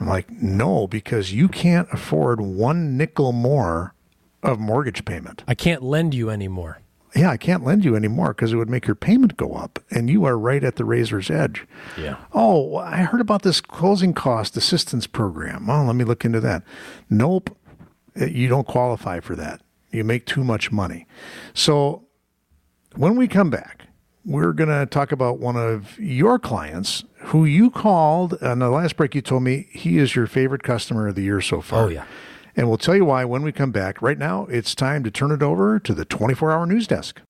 I'm 0.00 0.08
like, 0.08 0.30
no, 0.30 0.86
because 0.86 1.32
you 1.32 1.48
can't 1.48 1.88
afford 1.92 2.40
one 2.40 2.96
nickel 2.96 3.32
more 3.32 3.94
of 4.42 4.60
mortgage 4.60 5.04
payment. 5.04 5.42
i 5.48 5.54
can't 5.54 5.82
lend 5.82 6.14
you 6.14 6.30
anymore 6.30 6.78
Yeah, 7.16 7.30
I 7.30 7.36
can't 7.38 7.64
lend 7.64 7.84
you 7.84 7.96
anymore 7.96 8.34
because 8.34 8.52
it 8.52 8.56
would 8.56 8.68
make 8.68 8.86
your 8.86 8.94
payment 8.94 9.36
go 9.38 9.54
up, 9.54 9.78
and 9.90 10.10
you 10.10 10.24
are 10.26 10.38
right 10.38 10.62
at 10.62 10.76
the 10.76 10.84
razor's 10.84 11.30
edge. 11.30 11.66
yeah 11.96 12.16
Oh, 12.32 12.76
I 12.76 12.98
heard 12.98 13.20
about 13.22 13.42
this 13.42 13.60
closing 13.60 14.12
cost 14.12 14.56
assistance 14.56 15.06
program. 15.06 15.68
Oh, 15.70 15.84
let 15.84 15.96
me 15.96 16.04
look 16.04 16.24
into 16.24 16.40
that. 16.40 16.62
Nope, 17.08 17.56
Uh, 18.20 18.26
you 18.26 18.48
don't 18.48 18.66
qualify 18.66 19.20
for 19.20 19.34
that. 19.36 19.60
You 19.90 20.04
make 20.04 20.26
too 20.26 20.44
much 20.44 20.70
money. 20.70 21.06
So 21.54 22.04
when 22.94 23.16
we 23.16 23.26
come 23.28 23.50
back, 23.50 23.75
we're 24.26 24.52
going 24.52 24.68
to 24.68 24.84
talk 24.86 25.12
about 25.12 25.38
one 25.38 25.56
of 25.56 25.98
your 26.00 26.38
clients 26.38 27.04
who 27.26 27.44
you 27.44 27.70
called 27.70 28.36
on 28.42 28.58
the 28.58 28.68
last 28.68 28.96
break. 28.96 29.14
You 29.14 29.22
told 29.22 29.44
me 29.44 29.68
he 29.70 29.98
is 29.98 30.16
your 30.16 30.26
favorite 30.26 30.64
customer 30.64 31.06
of 31.06 31.14
the 31.14 31.22
year 31.22 31.40
so 31.40 31.60
far. 31.60 31.84
Oh, 31.84 31.88
yeah. 31.88 32.04
And 32.56 32.68
we'll 32.68 32.78
tell 32.78 32.96
you 32.96 33.04
why 33.04 33.24
when 33.24 33.42
we 33.42 33.52
come 33.52 33.70
back. 33.70 34.02
Right 34.02 34.18
now, 34.18 34.46
it's 34.46 34.74
time 34.74 35.04
to 35.04 35.10
turn 35.12 35.30
it 35.30 35.42
over 35.42 35.78
to 35.78 35.94
the 35.94 36.04
24 36.04 36.50
hour 36.50 36.66
news 36.66 36.88
desk. 36.88 37.20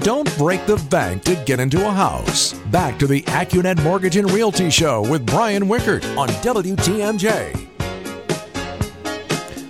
Don't 0.00 0.34
break 0.38 0.64
the 0.64 0.82
bank 0.88 1.24
to 1.24 1.34
get 1.44 1.60
into 1.60 1.86
a 1.86 1.90
house. 1.90 2.54
Back 2.70 2.98
to 3.00 3.06
the 3.06 3.22
AccuNet 3.22 3.82
Mortgage 3.82 4.16
and 4.16 4.30
Realty 4.30 4.70
Show 4.70 5.02
with 5.02 5.26
Brian 5.26 5.64
Wickert 5.64 6.16
on 6.16 6.28
WTMJ. 6.28 7.66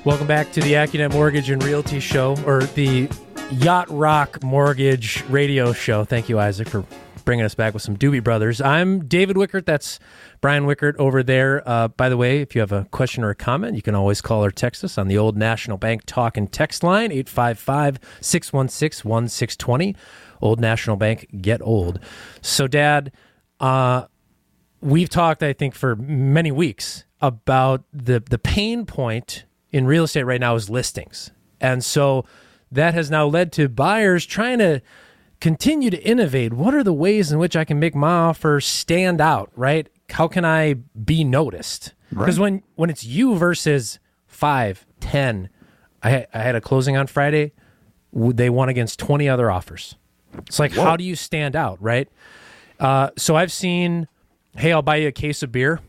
Welcome 0.05 0.27
back 0.29 0.53
to 0.53 0.61
the 0.61 0.75
AccuNet 0.75 1.13
Mortgage 1.13 1.51
and 1.51 1.63
Realty 1.65 1.99
Show, 1.99 2.37
or 2.47 2.63
the 2.63 3.09
Yacht 3.51 3.89
Rock 3.89 4.43
Mortgage 4.43 5.25
Radio 5.31 5.73
Show. 5.73 6.05
Thank 6.05 6.29
you, 6.29 6.39
Isaac, 6.39 6.69
for 6.69 6.85
bringing 7.25 7.47
us 7.47 7.55
back 7.55 7.73
with 7.73 7.83
some 7.83 7.97
Doobie 7.97 8.23
Brothers. 8.23 8.61
I'm 8.61 9.07
David 9.07 9.37
Wickert. 9.37 9.65
That's 9.65 9.99
Brian 10.43 10.67
Wickert 10.67 10.97
over 10.97 11.23
there. 11.23 11.67
Uh, 11.67 11.89
by 11.89 12.11
the 12.11 12.19
way, 12.19 12.43
if 12.43 12.55
you 12.55 12.61
have 12.61 12.73
a 12.73 12.85
question 12.91 13.25
or 13.25 13.31
a 13.31 13.35
comment, 13.35 13.75
you 13.75 13.81
can 13.81 13.95
always 13.95 14.21
call 14.21 14.45
or 14.45 14.51
text 14.51 14.85
us 14.85 14.99
on 14.99 15.09
the 15.09 15.17
Old 15.17 15.37
National 15.37 15.79
Bank 15.79 16.03
Talk 16.05 16.37
and 16.37 16.53
Text 16.53 16.83
line, 16.83 17.11
855 17.11 17.99
616 18.21 19.09
1620. 19.09 19.97
Old 20.43 20.61
National 20.61 20.97
Bank, 20.97 21.27
get 21.41 21.63
old. 21.63 22.01
So, 22.43 22.69
Dad, 22.69 23.13
uh, 23.61 24.05
we've 24.83 25.09
talked, 25.09 25.43
I 25.43 25.55
think, 25.55 25.75
for 25.75 25.97
many 25.97 26.53
weeks 26.53 27.05
about 27.23 27.83
the 27.95 28.23
the 28.29 28.39
pain 28.39 28.85
point 28.85 29.45
in 29.73 29.87
real 29.87 30.05
estate 30.05 30.25
right 30.25 30.41
now 30.41 30.55
is 30.55 30.69
listings, 30.69 31.31
and 31.63 31.83
so 31.83 32.27
that 32.71 32.95
has 32.95 33.11
now 33.11 33.27
led 33.27 33.53
to 33.53 33.69
buyers 33.69 34.27
trying 34.27 34.59
to 34.59 34.83
continue 35.41 35.91
to 35.91 36.03
innovate. 36.03 36.53
What 36.53 36.75
are 36.75 36.83
the 36.83 36.93
ways 36.93 37.33
in 37.33 37.39
which 37.39 37.57
I 37.57 37.65
can 37.65 37.79
make 37.79 37.95
my 37.95 38.11
offer 38.11 38.61
stand 38.61 39.21
out? 39.21 39.51
Right? 39.57 39.89
How 40.11 40.29
can 40.29 40.45
I 40.45 40.75
be 40.75 41.25
noticed? 41.25 41.95
Because 42.11 42.41
when 42.41 42.63
when 42.75 42.91
it's 42.91 43.05
you 43.05 43.37
versus 43.37 43.99
five, 44.27 44.87
ten, 45.01 45.51
I 46.03 46.11
had, 46.11 46.29
I 46.33 46.39
had 46.41 46.55
a 46.55 46.61
closing 46.61 46.97
on 46.97 47.07
Friday. 47.07 47.53
They 48.13 48.49
won 48.49 48.69
against 48.69 48.99
twenty 48.99 49.29
other 49.29 49.51
offers. 49.51 49.97
It's 50.47 50.59
like, 50.59 50.73
how 50.73 50.97
do 50.97 51.05
you 51.05 51.15
stand 51.15 51.57
out, 51.57 51.81
right? 51.83 52.09
Uh, 52.79 53.11
so 53.17 53.35
I've 53.37 53.53
seen, 53.53 54.09
hey, 54.57 54.73
I'll 54.73 54.83
buy 54.83 54.97
you 54.97 55.09
a 55.09 55.13
case 55.13 55.43
of 55.43 55.51
beer, 55.51 55.81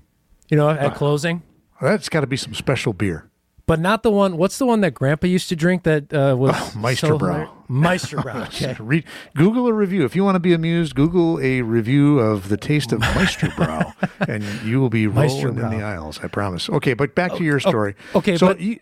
you 0.49 0.57
know, 0.57 0.69
at 0.69 0.95
closing, 0.95 1.43
That's 1.81 2.09
got 2.09 2.21
to 2.21 2.27
be 2.27 2.37
some 2.37 2.53
special 2.53 2.93
beer. 2.93 3.28
But 3.69 3.79
not 3.79 4.01
the 4.01 4.09
one. 4.09 4.37
What's 4.37 4.57
the 4.57 4.65
one 4.65 4.81
that 4.81 4.95
Grandpa 4.95 5.27
used 5.27 5.47
to 5.49 5.55
drink 5.55 5.83
that 5.83 6.11
uh, 6.11 6.35
was 6.39 6.75
Meister 6.75 7.13
Brau. 7.13 7.47
Meisterbrow. 7.69 8.47
Okay. 8.47 8.75
Read, 8.79 9.03
Google 9.35 9.67
a 9.67 9.73
review. 9.73 10.05
If 10.05 10.15
you 10.15 10.23
want 10.23 10.33
to 10.33 10.39
be 10.39 10.53
amused, 10.53 10.95
Google 10.95 11.39
a 11.39 11.61
review 11.61 12.17
of 12.17 12.49
the 12.49 12.57
taste 12.57 12.91
of 12.91 12.99
Meister 12.99 13.45
Brau, 13.49 13.93
and 14.27 14.43
you 14.63 14.79
will 14.79 14.89
be 14.89 15.05
rolling 15.05 15.49
in 15.49 15.69
the 15.69 15.83
aisles. 15.83 16.19
I 16.23 16.29
promise. 16.29 16.67
Okay, 16.67 16.95
but 16.95 17.13
back 17.13 17.35
to 17.35 17.43
your 17.43 17.59
story. 17.59 17.93
okay, 18.15 18.37
so 18.37 18.47
but- 18.47 18.59
you, 18.59 18.79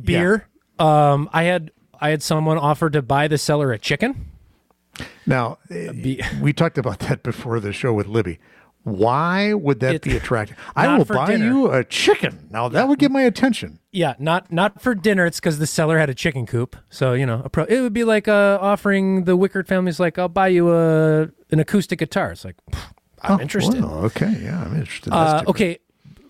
Beer. 0.00 0.46
Um, 0.78 1.28
I 1.32 1.42
had 1.42 1.72
I 2.00 2.10
had 2.10 2.22
someone 2.22 2.58
offer 2.58 2.90
to 2.90 3.02
buy 3.02 3.26
the 3.26 3.38
seller 3.38 3.72
a 3.72 3.78
chicken. 3.78 4.26
Now, 5.26 5.58
eh, 5.68 6.22
we 6.40 6.52
talked 6.52 6.78
about 6.78 7.00
that 7.00 7.24
before 7.24 7.58
the 7.58 7.72
show 7.72 7.92
with 7.92 8.06
Libby. 8.06 8.38
Why 8.84 9.52
would 9.52 9.80
that 9.80 10.02
be 10.02 10.16
attractive? 10.16 10.56
I 10.74 10.96
will 10.96 11.04
buy 11.04 11.26
dinner. 11.26 11.44
you 11.44 11.70
a 11.70 11.84
chicken. 11.84 12.48
Now 12.50 12.68
that 12.70 12.88
would 12.88 12.98
get 12.98 13.10
my 13.10 13.22
attention. 13.22 13.80
Yeah, 13.92 14.14
not 14.18 14.50
not 14.50 14.80
for 14.80 14.94
dinner. 14.94 15.26
It's 15.26 15.40
because 15.40 15.58
the 15.58 15.66
seller 15.66 15.98
had 15.98 16.08
a 16.08 16.14
chicken 16.14 16.46
coop. 16.46 16.74
So 16.88 17.12
you 17.12 17.26
know, 17.26 17.42
a 17.44 17.48
pro- 17.50 17.64
it 17.64 17.80
would 17.80 17.92
be 17.92 18.04
like 18.04 18.28
uh, 18.28 18.58
offering 18.60 19.24
the 19.24 19.36
Wickert 19.36 19.66
family's 19.66 20.00
like, 20.00 20.18
"I'll 20.18 20.28
buy 20.28 20.48
you 20.48 20.72
a 20.72 21.22
an 21.50 21.60
acoustic 21.60 21.98
guitar." 21.98 22.32
It's 22.32 22.44
like, 22.44 22.56
I'm 23.22 23.38
Oh, 23.38 23.40
interested. 23.40 23.82
wow, 23.84 24.04
okay, 24.04 24.38
yeah, 24.42 24.62
I'm 24.64 24.74
interested. 24.78 25.12
Uh, 25.12 25.42
okay, 25.48 25.78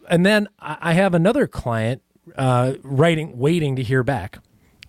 and 0.09 0.27
then 0.27 0.49
I 0.59 0.79
I 0.81 0.93
have 0.95 1.15
another 1.15 1.47
client 1.47 2.03
uh, 2.37 2.75
writing, 2.83 3.39
waiting 3.39 3.77
to 3.77 3.83
hear 3.83 4.03
back. 4.03 4.39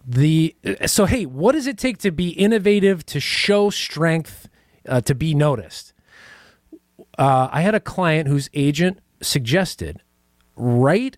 The 0.07 0.55
so 0.87 1.05
hey, 1.05 1.25
what 1.27 1.51
does 1.51 1.67
it 1.67 1.77
take 1.77 1.99
to 1.99 2.11
be 2.11 2.29
innovative, 2.29 3.05
to 3.07 3.19
show 3.19 3.69
strength, 3.69 4.49
uh, 4.87 5.01
to 5.01 5.13
be 5.13 5.35
noticed? 5.35 5.93
Uh, 7.19 7.49
I 7.51 7.61
had 7.61 7.75
a 7.75 7.79
client 7.81 8.29
whose 8.29 8.49
agent 8.53 8.99
suggested 9.21 10.01
write 10.55 11.17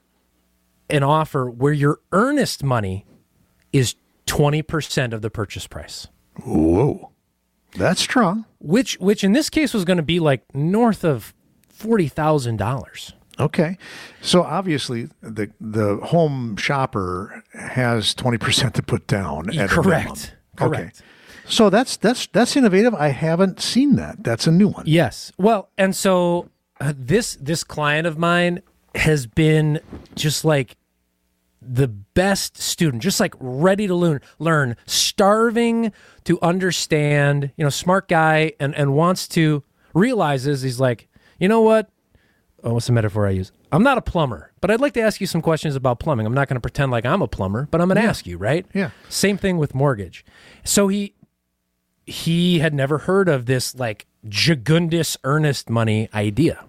an 0.89 1.03
offer 1.03 1.49
where 1.49 1.71
your 1.73 1.99
earnest 2.11 2.63
money 2.63 3.05
is 3.71 3.95
twenty 4.25 4.61
percent 4.63 5.13
of 5.13 5.21
the 5.21 5.29
purchase 5.29 5.67
price 5.67 6.07
Whoa, 6.43 7.11
that's 7.75 8.01
strong. 8.01 8.45
which 8.59 8.97
which 8.99 9.23
in 9.23 9.33
this 9.33 9.49
case 9.49 9.73
was 9.73 9.85
going 9.85 9.97
to 9.97 10.03
be 10.03 10.19
like 10.19 10.43
north 10.55 11.05
of 11.05 11.33
forty 11.69 12.07
thousand 12.07 12.57
dollars. 12.57 13.13
Okay, 13.39 13.77
so 14.21 14.43
obviously 14.43 15.07
the 15.21 15.51
the 15.61 15.97
home 15.97 16.57
shopper 16.57 17.43
has 17.53 18.13
twenty 18.15 18.37
percent 18.39 18.73
to 18.75 18.83
put 18.83 19.05
down. 19.07 19.49
At 19.57 19.71
a. 19.71 19.73
Correct. 19.73 20.35
Okay, 20.59 20.75
Correct. 20.77 21.01
So 21.51 21.69
that's 21.69 21.97
that's 21.97 22.27
that's 22.27 22.55
innovative. 22.55 22.95
I 22.95 23.09
haven't 23.09 23.59
seen 23.59 23.95
that. 23.97 24.23
That's 24.23 24.47
a 24.47 24.51
new 24.51 24.69
one. 24.69 24.83
Yes. 24.87 25.31
Well, 25.37 25.69
and 25.77 25.95
so 25.95 26.49
uh, 26.79 26.93
this 26.95 27.35
this 27.35 27.63
client 27.63 28.07
of 28.07 28.17
mine 28.17 28.61
has 28.95 29.27
been 29.27 29.79
just 30.15 30.45
like 30.45 30.77
the 31.61 31.87
best 31.87 32.57
student, 32.57 33.03
just 33.03 33.19
like 33.19 33.35
ready 33.39 33.85
to 33.85 33.93
learn, 33.93 34.21
learn, 34.39 34.75
starving 34.85 35.91
to 36.23 36.39
understand, 36.41 37.51
you 37.55 37.63
know, 37.63 37.69
smart 37.69 38.07
guy 38.07 38.53
and 38.59 38.73
and 38.75 38.93
wants 38.93 39.27
to 39.29 39.63
realizes 39.93 40.61
he's 40.61 40.79
like, 40.79 41.09
you 41.37 41.47
know 41.47 41.61
what? 41.61 41.89
Oh, 42.63 42.75
what's 42.75 42.87
the 42.87 42.93
metaphor 42.93 43.27
I 43.27 43.31
use? 43.31 43.51
I'm 43.71 43.83
not 43.83 43.97
a 43.97 44.01
plumber, 44.01 44.51
but 44.61 44.69
I'd 44.69 44.81
like 44.81 44.93
to 44.93 45.01
ask 45.01 45.19
you 45.19 45.27
some 45.27 45.41
questions 45.41 45.75
about 45.75 45.99
plumbing. 45.99 46.25
I'm 46.25 46.33
not 46.33 46.47
going 46.47 46.55
to 46.55 46.61
pretend 46.61 46.91
like 46.91 47.05
I'm 47.05 47.21
a 47.21 47.27
plumber, 47.27 47.67
but 47.71 47.81
I'm 47.81 47.87
going 47.87 48.01
to 48.01 48.07
ask 48.07 48.27
you, 48.27 48.37
right? 48.37 48.65
Yeah. 48.73 48.91
Same 49.09 49.37
thing 49.37 49.57
with 49.57 49.73
mortgage. 49.73 50.23
So 50.63 50.87
he 50.87 51.15
he 52.05 52.59
had 52.59 52.73
never 52.73 52.99
heard 52.99 53.29
of 53.29 53.45
this 53.45 53.75
like 53.75 54.05
jagundus 54.27 55.17
earnest 55.23 55.69
money 55.69 56.09
idea. 56.13 56.63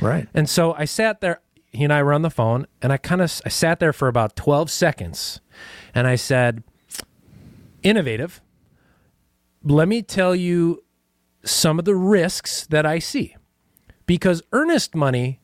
Right. 0.00 0.28
And 0.34 0.48
so 0.48 0.74
I 0.74 0.84
sat 0.84 1.20
there, 1.20 1.40
he 1.72 1.84
and 1.84 1.92
I 1.92 2.02
were 2.02 2.12
on 2.12 2.22
the 2.22 2.30
phone, 2.30 2.66
and 2.82 2.92
I 2.92 2.96
kind 2.96 3.20
of 3.20 3.40
I 3.44 3.48
sat 3.48 3.80
there 3.80 3.92
for 3.92 4.08
about 4.08 4.36
12 4.36 4.70
seconds 4.70 5.40
and 5.94 6.06
I 6.06 6.16
said, 6.16 6.62
innovative. 7.82 8.40
Let 9.62 9.88
me 9.88 10.02
tell 10.02 10.34
you 10.34 10.82
some 11.44 11.78
of 11.78 11.84
the 11.84 11.94
risks 11.94 12.66
that 12.66 12.84
I 12.86 12.98
see. 12.98 13.36
Because 14.06 14.42
earnest 14.52 14.94
money, 14.94 15.40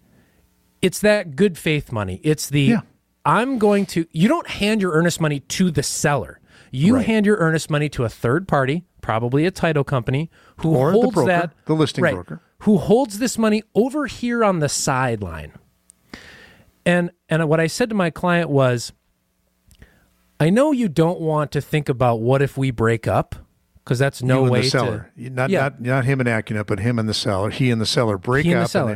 it's 0.83 0.98
that 1.00 1.37
good 1.37 1.57
faith 1.57 1.92
money. 1.92 2.20
It's 2.22 2.48
the 2.48 2.62
Yeah. 2.62 2.81
I'm 3.24 3.59
going 3.59 3.87
to 3.87 4.07
you 4.12 4.29
don't 4.29 4.48
hand 4.48 4.81
your 4.83 4.92
earnest 4.92 5.20
money 5.20 5.40
to 5.40 5.70
the 5.70 5.83
seller. 5.83 6.40
You 6.70 6.96
Right. 6.96 7.07
hand 7.07 7.26
your 7.26 7.37
earnest 7.38 7.70
money 7.70 7.88
to 7.90 8.05
a 8.05 8.09
third 8.09 8.46
party, 8.48 8.85
probably 9.11 9.44
a 9.46 9.51
title 9.51 9.83
company, 9.85 10.31
who 10.59 10.75
Or 10.77 10.92
the 10.92 10.99
holds 11.01 11.14
broker, 11.14 11.27
that 11.29 11.53
the 11.66 11.75
listing 11.75 12.05
right, 12.05 12.14
broker. 12.14 12.40
who 12.61 12.77
holds 12.79 13.18
this 13.18 13.37
money 13.37 13.62
over 13.75 14.07
here 14.07 14.44
on 14.44 14.61
the 14.61 14.68
sideline. 14.68 15.53
And 16.87 17.11
and 17.29 17.49
what 17.49 17.59
I 17.61 17.66
said 17.66 17.88
to 17.90 17.94
my 17.94 18.11
client 18.11 18.49
was, 18.51 18.92
I 20.38 20.49
know 20.51 20.73
you 20.73 20.88
don't 20.88 21.20
want 21.20 21.51
to 21.53 21.61
think 21.61 21.88
about 21.88 22.20
what 22.20 22.40
if 22.40 22.57
we 22.57 22.70
break 22.70 23.07
up, 23.07 23.35
because 23.85 23.99
that's 23.99 24.23
no 24.23 24.44
way 24.44 24.62
the 24.62 24.70
seller, 24.70 25.11
to 25.16 25.31
not 25.31 25.51
Yeah. 25.51 25.61
not 25.61 25.81
not 25.81 26.05
him 26.05 26.20
and 26.20 26.29
Accunet, 26.29 26.66
but 26.66 26.79
him 26.81 26.99
and 26.99 27.09
the 27.09 27.14
seller. 27.14 27.51
He 27.51 27.70
and 27.70 27.81
the 27.81 27.87
seller 27.87 28.16
break 28.16 28.46
he 28.46 28.53
and 28.53 28.61
up. 28.61 28.64
the 28.66 28.70
seller. 28.70 28.92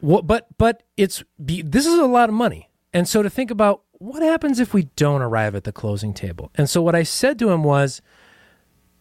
they- 0.00 0.06
What, 0.06 0.26
but 0.26 0.48
but 0.58 0.82
it's 0.96 1.22
this 1.38 1.86
is 1.86 1.98
a 1.98 2.06
lot 2.06 2.28
of 2.28 2.34
money, 2.34 2.70
and 2.92 3.06
so 3.08 3.22
to 3.22 3.30
think 3.30 3.50
about 3.50 3.82
what 3.98 4.22
happens 4.22 4.58
if 4.58 4.74
we 4.74 4.84
don't 4.96 5.22
arrive 5.22 5.54
at 5.54 5.64
the 5.64 5.72
closing 5.72 6.12
table. 6.12 6.50
And 6.56 6.68
so 6.68 6.82
what 6.82 6.94
I 6.94 7.04
said 7.04 7.38
to 7.38 7.50
him 7.50 7.62
was 7.62 8.02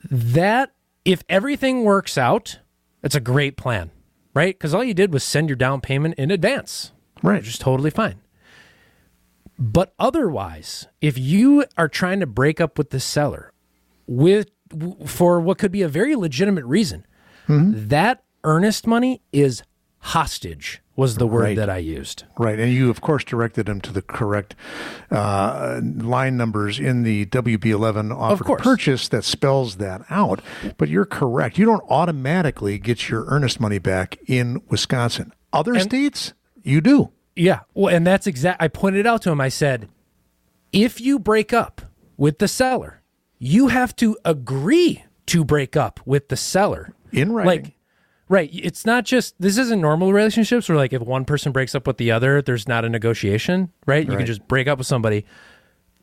that 0.09 0.71
if 1.05 1.23
everything 1.29 1.83
works 1.83 2.17
out, 2.17 2.59
it's 3.03 3.15
a 3.15 3.19
great 3.19 3.57
plan, 3.57 3.91
right? 4.33 4.55
Because 4.55 4.73
all 4.73 4.83
you 4.83 4.93
did 4.93 5.13
was 5.13 5.23
send 5.23 5.49
your 5.49 5.55
down 5.55 5.81
payment 5.81 6.15
in 6.15 6.31
advance, 6.31 6.91
right. 7.21 7.41
which 7.41 7.49
is 7.49 7.57
totally 7.57 7.89
fine. 7.89 8.21
But 9.59 9.93
otherwise, 9.99 10.87
if 11.01 11.17
you 11.17 11.65
are 11.77 11.87
trying 11.87 12.19
to 12.21 12.25
break 12.25 12.59
up 12.59 12.77
with 12.77 12.89
the 12.89 12.99
seller 12.99 13.51
with 14.07 14.49
for 15.05 15.39
what 15.39 15.59
could 15.59 15.71
be 15.71 15.83
a 15.83 15.87
very 15.87 16.15
legitimate 16.15 16.65
reason, 16.65 17.05
mm-hmm. 17.47 17.87
that 17.89 18.23
earnest 18.43 18.87
money 18.87 19.21
is 19.31 19.63
hostage 20.07 20.81
was 20.95 21.15
the 21.15 21.25
word 21.25 21.41
Right. 21.43 21.55
that 21.55 21.69
I 21.69 21.77
used. 21.77 22.23
Right, 22.37 22.59
and 22.59 22.71
you 22.71 22.89
of 22.89 23.01
course 23.01 23.23
directed 23.23 23.67
him 23.67 23.81
to 23.81 23.91
the 23.91 24.01
correct 24.01 24.53
uh, 25.09 25.81
line 25.83 26.37
numbers 26.37 26.79
in 26.79 27.03
the 27.03 27.25
WB11 27.27 28.15
offer 28.15 28.43
course. 28.43 28.61
purchase 28.61 29.07
that 29.07 29.23
spells 29.23 29.77
that 29.77 30.01
out. 30.09 30.41
But 30.77 30.89
you're 30.89 31.05
correct; 31.05 31.57
you 31.57 31.65
don't 31.65 31.83
automatically 31.89 32.77
get 32.77 33.09
your 33.09 33.25
earnest 33.27 33.59
money 33.59 33.79
back 33.79 34.17
in 34.27 34.61
Wisconsin. 34.69 35.33
Other 35.51 35.79
states, 35.79 36.33
you 36.63 36.81
do. 36.81 37.11
Yeah. 37.35 37.61
Well, 37.73 37.93
and 37.95 38.05
that's 38.05 38.27
exact. 38.27 38.61
I 38.61 38.67
pointed 38.67 39.07
out 39.07 39.21
to 39.23 39.31
him. 39.31 39.41
I 39.41 39.49
said, 39.49 39.87
if 40.71 40.99
you 41.01 41.17
break 41.17 41.53
up 41.53 41.81
with 42.17 42.39
the 42.39 42.47
seller, 42.47 43.01
you 43.39 43.67
have 43.69 43.95
to 43.97 44.17
agree 44.25 45.03
to 45.27 45.43
break 45.43 45.75
up 45.75 45.99
with 46.05 46.27
the 46.29 46.37
seller. 46.37 46.93
In 47.11 47.31
writing. 47.31 47.47
Like, 47.63 47.73
right. 48.29 48.49
It's 48.53 48.85
not 48.85 49.05
just 49.05 49.35
this 49.39 49.57
isn't 49.57 49.81
normal 49.81 50.13
relationships 50.13 50.69
where 50.69 50.77
like 50.77 50.93
if 50.93 51.01
one 51.01 51.25
person 51.25 51.51
breaks 51.51 51.75
up 51.75 51.87
with 51.87 51.97
the 51.97 52.11
other, 52.11 52.41
there's 52.41 52.67
not 52.67 52.85
a 52.85 52.89
negotiation, 52.89 53.71
right? 53.85 54.05
You 54.05 54.11
Right. 54.11 54.17
can 54.19 54.25
just 54.25 54.47
break 54.47 54.67
up 54.67 54.77
with 54.77 54.87
somebody. 54.87 55.25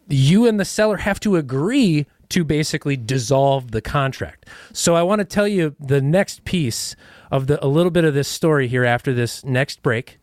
You 0.09 0.47
and 0.47 0.59
the 0.59 0.65
seller 0.65 0.97
have 0.99 1.21
to 1.21 1.37
agree 1.37 2.07
to 2.31 2.45
basically 2.45 2.97
dissolve 2.97 3.71
the 3.73 3.81
contract. 3.81 4.47
So 4.73 4.95
I 4.95 5.03
want 5.03 5.19
to 5.21 5.25
tell 5.25 5.49
you 5.49 5.75
the 5.81 6.01
next 6.01 6.45
piece 6.45 6.95
of 7.31 7.47
the 7.49 7.65
a 7.65 7.69
little 7.69 7.91
bit 7.91 8.05
of 8.05 8.15
this 8.15 8.29
story 8.29 8.69
here 8.69 8.85
after 8.85 9.13
this 9.13 9.45
next 9.45 9.83
break. 9.83 10.19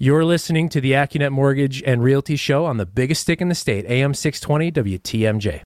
You're 0.00 0.24
listening 0.24 0.68
to 0.70 0.80
the 0.80 0.92
AccuNet 0.92 1.32
Mortgage 1.32 1.82
and 1.82 2.02
Realty 2.04 2.36
Show 2.36 2.64
on 2.64 2.76
the 2.76 2.86
biggest 2.86 3.22
stick 3.22 3.40
in 3.40 3.48
the 3.48 3.54
state, 3.56 3.84
AM 3.86 4.14
620 4.14 4.70
WTMJ. 4.70 5.62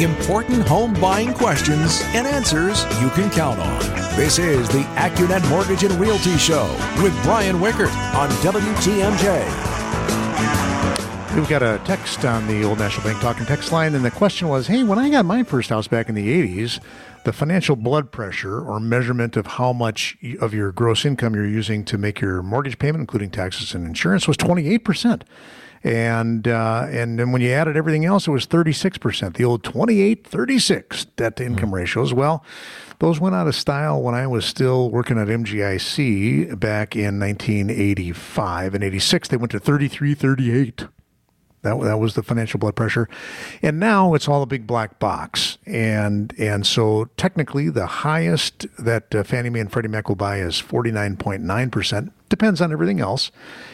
Important 0.00 0.66
home 0.66 0.94
buying 0.94 1.34
questions 1.34 2.00
and 2.14 2.26
answers 2.26 2.84
you 3.02 3.10
can 3.10 3.28
count 3.28 3.60
on. 3.60 3.78
This 4.16 4.38
is 4.38 4.66
the 4.70 4.80
AccuNet 4.96 5.46
Mortgage 5.50 5.84
and 5.84 5.92
Realty 6.00 6.38
Show 6.38 6.64
with 7.02 7.12
Brian 7.22 7.56
Wickert 7.56 7.94
on 8.14 8.30
WTMJ. 8.40 9.44
We've 11.36 11.46
got 11.50 11.62
a 11.62 11.78
text 11.84 12.24
on 12.24 12.46
the 12.46 12.64
Old 12.64 12.78
National 12.78 13.08
Bank 13.08 13.20
talking 13.20 13.44
text 13.44 13.72
line, 13.72 13.94
and 13.94 14.02
the 14.02 14.10
question 14.10 14.48
was, 14.48 14.68
"Hey, 14.68 14.84
when 14.84 14.98
I 14.98 15.10
got 15.10 15.26
my 15.26 15.42
first 15.42 15.68
house 15.68 15.86
back 15.86 16.08
in 16.08 16.14
the 16.14 16.30
'80s, 16.30 16.80
the 17.24 17.32
financial 17.34 17.76
blood 17.76 18.10
pressure 18.10 18.58
or 18.58 18.80
measurement 18.80 19.36
of 19.36 19.46
how 19.46 19.74
much 19.74 20.16
of 20.40 20.54
your 20.54 20.72
gross 20.72 21.04
income 21.04 21.34
you're 21.34 21.46
using 21.46 21.84
to 21.84 21.98
make 21.98 22.22
your 22.22 22.42
mortgage 22.42 22.78
payment, 22.78 23.02
including 23.02 23.28
taxes 23.28 23.74
and 23.74 23.86
insurance, 23.86 24.26
was 24.26 24.38
28 24.38 24.78
percent." 24.78 25.24
And 25.82 26.46
uh, 26.46 26.86
and 26.90 27.18
then 27.18 27.32
when 27.32 27.40
you 27.40 27.50
added 27.52 27.76
everything 27.76 28.04
else, 28.04 28.28
it 28.28 28.30
was 28.30 28.46
36%, 28.46 29.36
the 29.36 29.44
old 29.44 29.64
28 29.64 30.26
36 30.26 31.04
debt 31.16 31.36
to 31.36 31.44
income 31.44 31.66
mm-hmm. 31.66 31.74
ratios. 31.74 32.12
Well, 32.12 32.44
those 32.98 33.18
went 33.18 33.34
out 33.34 33.46
of 33.46 33.54
style 33.54 34.02
when 34.02 34.14
I 34.14 34.26
was 34.26 34.44
still 34.44 34.90
working 34.90 35.18
at 35.18 35.28
MGIC 35.28 36.58
back 36.60 36.94
in 36.94 37.18
1985 37.18 38.74
and 38.74 38.84
86. 38.84 39.28
They 39.28 39.36
went 39.38 39.52
to 39.52 39.58
33 39.58 40.14
38. 40.14 40.84
That, 41.62 41.78
that 41.80 41.98
was 41.98 42.14
the 42.14 42.22
financial 42.22 42.58
blood 42.58 42.76
pressure. 42.76 43.08
And 43.62 43.78
now 43.78 44.14
it's 44.14 44.28
all 44.28 44.42
a 44.42 44.46
big 44.46 44.66
black 44.66 44.98
box. 44.98 45.56
And 45.64 46.34
and 46.38 46.66
so 46.66 47.06
technically 47.16 47.70
the 47.70 47.86
highest 47.86 48.66
that 48.78 49.14
uh, 49.14 49.22
Fannie 49.22 49.50
Mae 49.50 49.60
and 49.60 49.72
Freddie 49.72 49.88
Mac 49.88 50.08
will 50.08 50.16
buy 50.16 50.40
is 50.40 50.60
49.9%. 50.60 52.12
Depends 52.30 52.60
on 52.62 52.72
everything 52.72 53.00
else. 53.00 53.30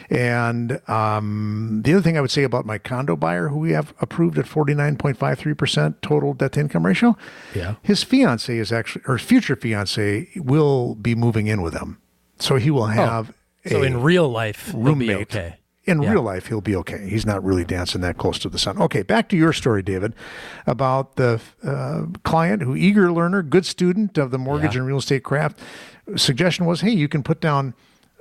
And 0.09 0.81
um, 0.89 1.83
the 1.85 1.93
other 1.93 2.01
thing 2.01 2.17
I 2.17 2.21
would 2.21 2.31
say 2.31 2.43
about 2.43 2.65
my 2.65 2.77
condo 2.79 3.15
buyer, 3.15 3.47
who 3.49 3.59
we 3.59 3.71
have 3.71 3.93
approved 4.01 4.37
at 4.37 4.47
forty 4.47 4.73
nine 4.73 4.97
point 4.97 5.15
five 5.17 5.37
three 5.39 5.53
percent 5.53 6.01
total 6.01 6.33
debt 6.33 6.53
to 6.53 6.59
income 6.59 6.85
ratio, 6.85 7.15
Yeah. 7.55 7.75
his 7.83 8.03
fiance 8.03 8.55
is 8.57 8.71
actually 8.73 9.03
or 9.07 9.17
future 9.19 9.55
fiance 9.55 10.27
will 10.35 10.95
be 10.95 11.13
moving 11.15 11.47
in 11.47 11.61
with 11.61 11.75
him, 11.75 11.99
so 12.39 12.55
he 12.57 12.71
will 12.71 12.87
have 12.87 13.31
So 13.65 13.81
a 13.83 13.85
in 13.85 14.01
real 14.01 14.27
life, 14.27 14.71
roommate 14.75 15.21
okay. 15.33 15.57
In 15.85 16.01
Yeah. 16.01 16.11
real 16.13 16.23
life, 16.23 16.47
he'll 16.47 16.59
be 16.59 16.75
okay. 16.77 17.07
He's 17.07 17.25
not 17.25 17.41
really 17.43 17.63
dancing 17.63 18.01
that 18.01 18.17
close 18.17 18.39
to 18.39 18.49
the 18.49 18.57
sun. 18.59 18.77
Okay, 18.81 19.03
back 19.03 19.29
to 19.29 19.37
your 19.37 19.53
story, 19.53 19.81
David, 19.83 20.13
about 20.65 21.15
the 21.15 21.39
uh, 21.63 22.07
client 22.23 22.63
who 22.63 22.75
eager 22.75 23.09
learner, 23.11 23.41
good 23.43 23.65
student 23.65 24.17
of 24.17 24.31
the 24.31 24.37
mortgage 24.37 24.73
Yeah. 24.73 24.79
and 24.79 24.87
real 24.87 24.97
estate 24.97 25.23
craft. 25.23 25.59
Suggestion 26.15 26.65
was, 26.65 26.81
hey, 26.81 26.89
you 26.91 27.07
can 27.07 27.21
put 27.23 27.39
down. 27.39 27.73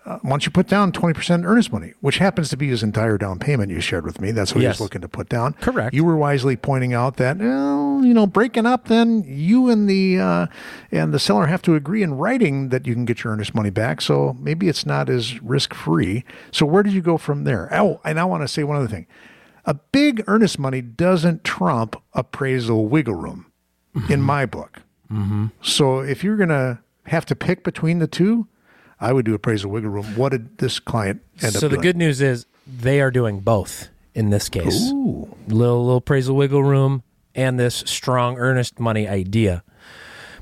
Uh, 0.06 0.20
once 0.22 0.46
you 0.46 0.52
put 0.52 0.68
down 0.68 0.92
20% 0.92 1.44
earnest 1.44 1.72
money, 1.72 1.92
which 2.00 2.18
happens 2.18 2.48
to 2.48 2.56
be 2.56 2.68
his 2.68 2.82
entire 2.84 3.18
down 3.18 3.40
payment 3.40 3.72
you 3.72 3.80
shared 3.80 4.04
with 4.06 4.20
me, 4.20 4.30
that's 4.30 4.54
what 4.54 4.62
Yes. 4.62 4.76
he's 4.76 4.80
looking 4.80 5.00
to 5.00 5.08
put 5.08 5.28
down. 5.28 5.54
Correct. 5.54 5.92
You 5.92 6.04
were 6.04 6.16
wisely 6.16 6.54
pointing 6.54 6.94
out 6.94 7.16
that, 7.16 7.38
well, 7.38 8.00
you 8.04 8.14
know, 8.14 8.24
breaking 8.24 8.66
up, 8.66 8.86
then 8.86 9.24
you 9.26 9.68
and 9.68 9.90
the 9.90 10.20
uh, 10.20 10.46
and 10.92 11.12
the 11.12 11.18
seller 11.18 11.46
have 11.46 11.60
to 11.62 11.74
agree 11.74 12.04
in 12.04 12.14
writing 12.14 12.68
that 12.68 12.86
you 12.86 12.94
can 12.94 13.04
get 13.04 13.24
your 13.24 13.32
earnest 13.32 13.52
money 13.52 13.70
back. 13.70 14.00
So 14.00 14.36
maybe 14.38 14.68
it's 14.68 14.86
not 14.86 15.08
as 15.10 15.42
risk 15.42 15.74
free. 15.74 16.24
So 16.52 16.64
where 16.66 16.84
did 16.84 16.92
you 16.92 17.02
go 17.02 17.18
from 17.18 17.42
there? 17.42 17.68
Oh, 17.74 18.00
and 18.04 18.20
I 18.20 18.24
want 18.24 18.42
to 18.44 18.48
say 18.48 18.62
one 18.62 18.76
other 18.76 18.86
thing: 18.86 19.08
a 19.64 19.74
big 19.74 20.22
earnest 20.28 20.56
money 20.58 20.82
doesn't 20.82 21.42
trump 21.42 22.00
appraisal 22.14 22.86
wiggle 22.86 23.14
room, 23.16 23.46
in 24.08 24.22
my 24.22 24.46
book. 24.46 24.82
So 25.62 25.98
if 26.00 26.22
you're 26.22 26.36
gonna 26.36 26.80
have 27.06 27.26
to 27.26 27.34
pick 27.34 27.64
between 27.64 27.98
the 27.98 28.06
two, 28.06 28.46
I 29.00 29.12
would 29.12 29.24
do 29.24 29.34
appraisal 29.34 29.70
wiggle 29.70 29.90
room. 29.90 30.04
What 30.16 30.32
did 30.32 30.58
this 30.58 30.78
client 30.78 31.22
end 31.42 31.56
up 31.56 31.60
So 31.60 31.68
the 31.68 31.76
good 31.76 31.96
news 31.96 32.20
is 32.20 32.46
they 32.66 33.00
are 33.00 33.10
doing 33.10 33.40
both 33.40 33.88
in 34.14 34.30
this 34.30 34.48
case. 34.48 34.90
Ooh. 34.90 35.36
Little 35.48 35.84
little 35.84 35.96
appraisal 35.96 36.34
wiggle 36.36 36.64
room 36.64 37.02
and 37.34 37.60
this 37.60 37.76
strong 37.86 38.38
earnest 38.38 38.80
money 38.80 39.06
idea. 39.06 39.62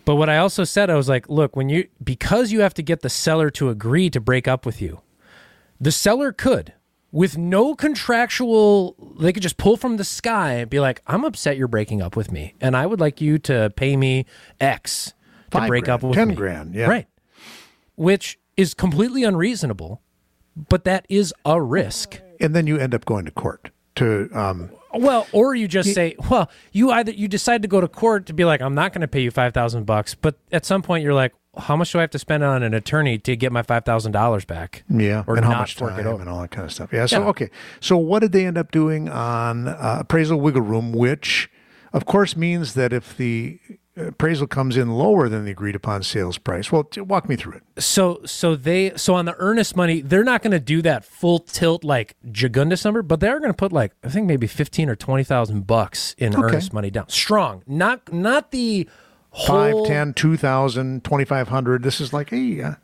But 0.04 0.16
what 0.16 0.28
I 0.28 0.38
also 0.38 0.64
said, 0.64 0.90
I 0.90 0.94
was 0.94 1.08
like, 1.08 1.28
look, 1.28 1.56
when 1.56 1.68
you 1.68 1.88
because 2.02 2.52
you 2.52 2.60
have 2.60 2.74
to 2.74 2.82
get 2.82 3.00
the 3.00 3.08
seller 3.10 3.50
to 3.50 3.70
agree 3.70 4.10
to 4.10 4.20
break 4.20 4.46
up 4.46 4.64
with 4.66 4.80
you, 4.80 5.00
the 5.80 5.90
seller 5.90 6.30
could, 6.30 6.74
with 7.10 7.38
no 7.38 7.74
contractual, 7.74 8.94
they 9.18 9.32
could 9.32 9.42
just 9.42 9.56
pull 9.56 9.76
from 9.76 9.96
the 9.96 10.04
sky 10.04 10.52
and 10.54 10.70
be 10.70 10.78
like, 10.78 11.02
I'm 11.06 11.24
upset 11.24 11.56
you're 11.56 11.68
breaking 11.68 12.02
up 12.02 12.16
with 12.16 12.30
me, 12.30 12.54
and 12.60 12.76
I 12.76 12.86
would 12.86 13.00
like 13.00 13.20
you 13.20 13.38
to 13.40 13.72
pay 13.76 13.96
me 13.96 14.26
X 14.60 15.14
to 15.50 15.58
Five 15.58 15.68
break 15.68 15.84
grand, 15.84 16.02
up 16.02 16.08
with 16.08 16.14
10 16.16 16.28
me. 16.28 16.34
grand, 16.34 16.74
yeah. 16.74 16.86
right, 16.86 17.06
which 17.96 18.38
is 18.56 18.74
completely 18.74 19.24
unreasonable, 19.24 20.00
but 20.68 20.84
that 20.84 21.06
is 21.08 21.32
a 21.44 21.60
risk. 21.60 22.20
and 22.40 22.54
then 22.54 22.66
you 22.66 22.78
end 22.78 22.94
up 22.94 23.04
going 23.04 23.24
to 23.24 23.30
court 23.30 23.70
to 23.96 24.28
um, 24.32 24.70
Well, 24.92 25.26
or 25.32 25.54
you 25.54 25.68
just 25.68 25.94
say, 25.94 26.16
well, 26.30 26.50
you 26.72 26.90
either 26.90 27.12
you 27.12 27.28
decide 27.28 27.62
to 27.62 27.68
go 27.68 27.80
to 27.80 27.88
court 27.88 28.26
to 28.26 28.32
be 28.32 28.44
like, 28.44 28.60
I'm 28.60 28.74
not 28.74 28.92
going 28.92 29.02
to 29.02 29.08
pay 29.08 29.20
you 29.22 29.30
five 29.30 29.54
thousand 29.54 29.84
bucks, 29.86 30.14
but 30.14 30.36
at 30.52 30.64
some 30.64 30.82
point 30.82 31.04
you're 31.04 31.14
like, 31.14 31.32
how 31.56 31.76
much 31.76 31.92
do 31.92 31.98
I 31.98 32.00
have 32.00 32.10
to 32.10 32.18
spend 32.18 32.42
on 32.42 32.64
an 32.64 32.74
attorney 32.74 33.18
to 33.18 33.36
get 33.36 33.52
my 33.52 33.62
five 33.62 33.84
thousand 33.84 34.10
dollars 34.12 34.44
back? 34.44 34.82
Yeah, 34.88 35.22
or 35.28 35.36
and 35.36 35.44
how 35.44 35.58
much 35.58 35.76
time 35.76 35.96
and 35.98 36.28
all 36.28 36.40
that 36.40 36.50
kind 36.50 36.64
of 36.64 36.72
stuff. 36.72 36.92
Yeah. 36.92 37.06
So 37.06 37.20
Yeah. 37.20 37.28
okay. 37.28 37.50
So 37.80 37.96
what 37.96 38.20
did 38.20 38.32
they 38.32 38.44
end 38.46 38.58
up 38.58 38.72
doing 38.72 39.08
on 39.08 39.68
uh, 39.68 39.98
appraisal 40.00 40.40
wiggle 40.40 40.62
room, 40.62 40.92
which, 40.92 41.48
of 41.92 42.04
course, 42.04 42.36
means 42.36 42.74
that 42.74 42.92
if 42.92 43.16
the 43.16 43.60
appraisal 43.96 44.46
comes 44.46 44.76
in 44.76 44.90
lower 44.90 45.28
than 45.28 45.44
the 45.44 45.50
agreed 45.50 45.74
upon 45.74 46.02
sales 46.02 46.38
price, 46.38 46.72
well, 46.72 46.88
walk 46.98 47.28
me 47.28 47.36
through 47.36 47.54
it. 47.54 47.82
So, 47.82 48.20
so 48.24 48.56
they, 48.56 48.92
so 48.96 49.14
on 49.14 49.24
the 49.24 49.34
earnest 49.38 49.76
money, 49.76 50.00
they're 50.00 50.24
not 50.24 50.42
going 50.42 50.50
to 50.52 50.60
do 50.60 50.82
that 50.82 51.04
full 51.04 51.38
tilt 51.38 51.84
like 51.84 52.16
Jagundis 52.26 52.84
number, 52.84 53.02
but 53.02 53.20
they're 53.20 53.38
going 53.38 53.52
to 53.52 53.56
put 53.56 53.72
like 53.72 53.92
I 54.02 54.08
think 54.08 54.26
maybe 54.26 54.46
fifteen 54.46 54.88
or 54.88 54.96
twenty 54.96 55.24
thousand 55.24 55.66
bucks 55.66 56.14
in 56.18 56.34
Okay. 56.34 56.42
earnest 56.44 56.72
money 56.72 56.90
down, 56.90 57.08
strong, 57.08 57.62
not 57.66 58.12
not 58.12 58.50
the 58.50 58.88
Five, 59.46 59.72
whole 59.72 59.86
ten, 59.86 60.14
two 60.14 60.36
thousand, 60.36 61.02
twenty-five 61.02 61.48
hundred. 61.48 61.82
This 61.82 62.00
is 62.00 62.12
like, 62.12 62.30
hey, 62.30 62.62
uh, 62.62 62.74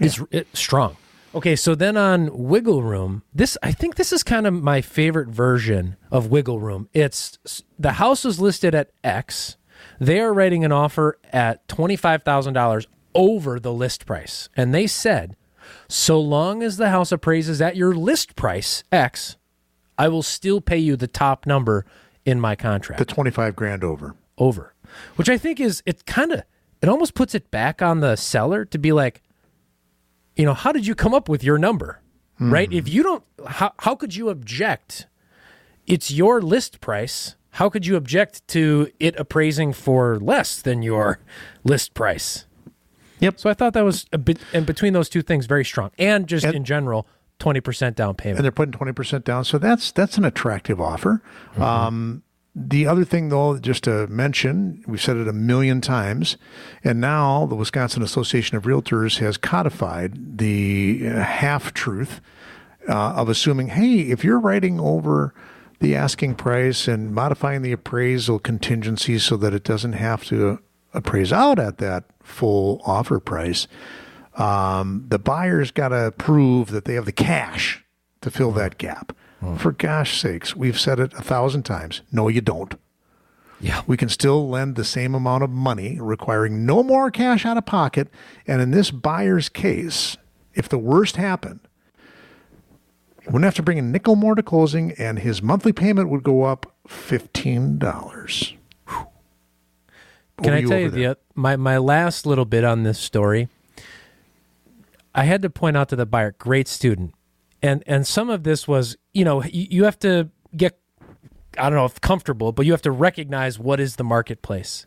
is 0.00 0.22
it, 0.30 0.46
strong. 0.56 0.96
Okay, 1.34 1.56
so 1.56 1.74
then 1.74 1.96
on 1.96 2.30
Wiggle 2.32 2.82
Room, 2.82 3.24
this 3.34 3.58
I 3.60 3.72
think 3.72 3.96
this 3.96 4.12
is 4.12 4.22
kind 4.22 4.46
of 4.46 4.54
my 4.54 4.80
favorite 4.80 5.28
version 5.28 5.96
of 6.12 6.28
Wiggle 6.28 6.60
Room. 6.60 6.88
It's 6.94 7.38
the 7.76 7.92
house 7.94 8.24
was 8.24 8.40
listed 8.40 8.72
at 8.72 8.90
X. 9.02 9.56
They 10.00 10.20
are 10.20 10.32
writing 10.32 10.64
an 10.64 10.72
offer 10.72 11.18
at 11.32 11.66
twenty 11.68 11.96
five 11.96 12.22
thousand 12.22 12.54
dollars 12.54 12.86
over 13.14 13.58
the 13.58 13.72
list 13.72 14.06
price, 14.06 14.48
and 14.56 14.74
they 14.74 14.86
said, 14.86 15.36
so 15.88 16.20
long 16.20 16.62
as 16.62 16.76
the 16.76 16.90
house 16.90 17.10
appraises 17.12 17.60
at 17.62 17.76
your 17.76 17.94
list 17.94 18.36
price 18.36 18.84
X, 18.92 19.36
I 19.98 20.08
will 20.08 20.22
still 20.22 20.60
pay 20.60 20.78
you 20.78 20.96
the 20.96 21.06
top 21.06 21.46
number 21.46 21.86
in 22.24 22.40
my 22.40 22.54
contract 22.56 22.98
the 22.98 23.04
twenty-five 23.04 23.56
grand 23.56 23.82
over. 23.84 24.14
over, 24.36 24.74
which 25.16 25.28
I 25.28 25.38
think 25.38 25.60
is 25.60 25.82
it 25.86 26.04
kind 26.06 26.32
of 26.32 26.42
it 26.82 26.88
almost 26.88 27.14
puts 27.14 27.34
it 27.34 27.50
back 27.50 27.80
on 27.80 28.00
the 28.00 28.16
seller 28.16 28.64
to 28.66 28.78
be 28.78 28.92
like, 28.92 29.22
you 30.36 30.44
know, 30.44 30.54
how 30.54 30.72
did 30.72 30.86
you 30.86 30.94
come 30.94 31.14
up 31.14 31.28
with 31.28 31.42
your 31.42 31.56
number, 31.56 32.02
right? 32.38 32.68
Hmm. 32.68 32.74
If 32.74 32.88
you 32.88 33.02
don't, 33.02 33.24
how 33.46 33.72
how 33.78 33.94
could 33.94 34.14
you 34.14 34.28
object? 34.28 35.06
It's 35.86 36.10
your 36.10 36.42
list 36.42 36.80
price. 36.80 37.35
How 37.56 37.70
could 37.70 37.86
you 37.86 37.96
object 37.96 38.46
to 38.48 38.90
it 39.00 39.16
appraising 39.16 39.72
for 39.72 40.18
less 40.18 40.60
than 40.60 40.82
your 40.82 41.18
list 41.64 41.94
price? 41.94 42.44
Yep. 43.20 43.40
So 43.40 43.48
I 43.48 43.54
thought 43.54 43.72
that 43.72 43.84
was 43.84 44.04
a 44.12 44.18
bit, 44.18 44.38
and 44.52 44.66
between 44.66 44.92
those 44.92 45.08
two 45.08 45.22
things, 45.22 45.46
very 45.46 45.64
strong, 45.64 45.90
and 45.98 46.26
just 46.26 46.44
And- 46.44 46.54
in 46.54 46.64
general, 46.64 47.06
twenty 47.38 47.60
percent 47.60 47.96
down 47.96 48.14
payment. 48.14 48.38
and 48.38 48.44
they're 48.44 48.52
putting 48.52 48.72
20% 48.72 49.24
down. 49.24 49.44
So 49.44 49.56
that's 49.56 49.90
that's 49.90 50.18
an 50.18 50.24
attractive 50.26 50.80
offer. 50.82 51.22
Um, 51.56 52.22
the 52.54 52.86
other 52.86 53.04
thing, 53.04 53.30
though, 53.30 53.58
just 53.58 53.84
to 53.84 54.06
mention, 54.08 54.82
we've 54.86 55.00
said 55.00 55.16
it 55.16 55.26
a 55.28 55.32
million 55.32 55.80
times, 55.80 56.36
and 56.84 57.00
now 57.00 57.46
the 57.46 57.54
Wisconsin 57.54 58.02
Association 58.02 58.56
of 58.58 58.64
Realtors 58.64 59.18
has 59.18 59.38
codified 59.38 60.38
the 60.38 61.04
uh, 61.06 61.20
half 61.22 61.72
truth 61.72 62.20
uh, 62.88 62.92
of 63.16 63.28
assuming, 63.30 63.68
hey, 63.68 64.00
if 64.00 64.24
you're 64.24 64.40
writing 64.40 64.78
over 64.78 65.32
the 65.80 65.94
asking 65.94 66.34
price 66.36 66.88
and 66.88 67.14
modifying 67.14 67.62
the 67.62 67.72
appraisal 67.72 68.38
contingency 68.38 69.18
so 69.18 69.36
that 69.36 69.52
it 69.54 69.64
doesn't 69.64 69.92
have 69.94 70.24
to 70.24 70.58
appraise 70.94 71.32
out 71.32 71.58
at 71.58 71.78
that 71.78 72.04
full 72.22 72.80
offer 72.86 73.20
price, 73.20 73.66
um, 74.36 75.04
the 75.08 75.18
buyer's 75.18 75.70
got 75.70 75.88
to 75.88 76.12
prove 76.16 76.70
that 76.70 76.84
they 76.84 76.94
have 76.94 77.04
the 77.04 77.12
cash 77.12 77.84
to 78.22 78.30
fill 78.30 78.52
that 78.52 78.78
gap. 78.78 79.12
For 79.58 79.70
gosh 79.70 80.20
sakes, 80.20 80.56
we've 80.56 80.80
said 80.80 80.98
it 80.98 81.12
a 81.12 81.22
thousand 81.22 81.62
times. 81.62 82.00
No, 82.10 82.26
you 82.26 82.40
don't. 82.40 82.74
yeah, 83.60 83.82
We 83.86 83.96
can 83.96 84.08
still 84.08 84.48
lend 84.48 84.74
the 84.74 84.84
same 84.84 85.14
amount 85.14 85.44
of 85.44 85.50
money, 85.50 85.98
requiring 86.00 86.66
no 86.66 86.82
more 86.82 87.10
cash 87.12 87.46
out 87.46 87.56
of 87.56 87.64
pocket. 87.64 88.08
And 88.46 88.60
in 88.60 88.72
this 88.72 88.90
buyer's 88.90 89.48
case, 89.48 90.16
if 90.54 90.68
the 90.68 90.78
worst 90.78 91.14
happened, 91.16 91.60
wouldn't 93.26 93.44
have 93.44 93.54
to 93.54 93.62
bring 93.62 93.78
a 93.78 93.82
nickel 93.82 94.16
more 94.16 94.34
to 94.34 94.42
closing, 94.42 94.92
and 94.92 95.18
his 95.18 95.42
monthly 95.42 95.72
payment 95.72 96.08
would 96.08 96.22
go 96.22 96.44
up 96.44 96.74
fifteen 96.86 97.78
dollars. 97.78 98.54
Can 100.42 100.52
I 100.52 100.62
tell 100.62 100.78
you 100.78 100.90
the 100.90 101.18
my 101.34 101.56
my 101.56 101.78
last 101.78 102.26
little 102.26 102.44
bit 102.44 102.64
on 102.64 102.82
this 102.82 102.98
story? 102.98 103.48
I 105.14 105.24
had 105.24 105.40
to 105.42 105.50
point 105.50 105.76
out 105.76 105.88
to 105.88 105.96
the 105.96 106.04
buyer, 106.04 106.34
great 106.38 106.68
student, 106.68 107.14
and 107.62 107.82
and 107.86 108.06
some 108.06 108.28
of 108.28 108.42
this 108.42 108.68
was, 108.68 108.96
you 109.14 109.24
know, 109.24 109.42
you, 109.42 109.66
you 109.70 109.84
have 109.84 109.98
to 110.00 110.28
get, 110.54 110.78
I 111.56 111.70
don't 111.70 111.76
know 111.76 111.86
if 111.86 112.00
comfortable, 112.02 112.52
but 112.52 112.66
you 112.66 112.72
have 112.72 112.82
to 112.82 112.90
recognize 112.90 113.58
what 113.58 113.80
is 113.80 113.96
the 113.96 114.04
marketplace. 114.04 114.86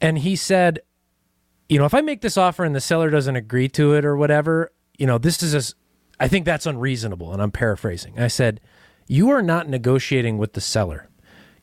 And 0.00 0.18
he 0.18 0.36
said, 0.36 0.80
you 1.68 1.78
know, 1.78 1.84
if 1.84 1.94
I 1.94 2.00
make 2.00 2.20
this 2.20 2.36
offer 2.36 2.64
and 2.64 2.74
the 2.74 2.80
seller 2.80 3.10
doesn't 3.10 3.34
agree 3.36 3.68
to 3.70 3.94
it 3.94 4.04
or 4.04 4.16
whatever, 4.16 4.72
you 4.98 5.06
know, 5.06 5.18
this 5.18 5.42
is 5.42 5.54
as, 5.54 5.74
I 6.20 6.28
think 6.28 6.44
that's 6.44 6.66
unreasonable. 6.66 7.32
And 7.32 7.42
I'm 7.42 7.50
paraphrasing. 7.50 8.20
I 8.20 8.28
said, 8.28 8.60
you 9.08 9.30
are 9.30 9.42
not 9.42 9.68
negotiating 9.68 10.38
with 10.38 10.52
the 10.52 10.60
seller. 10.60 11.08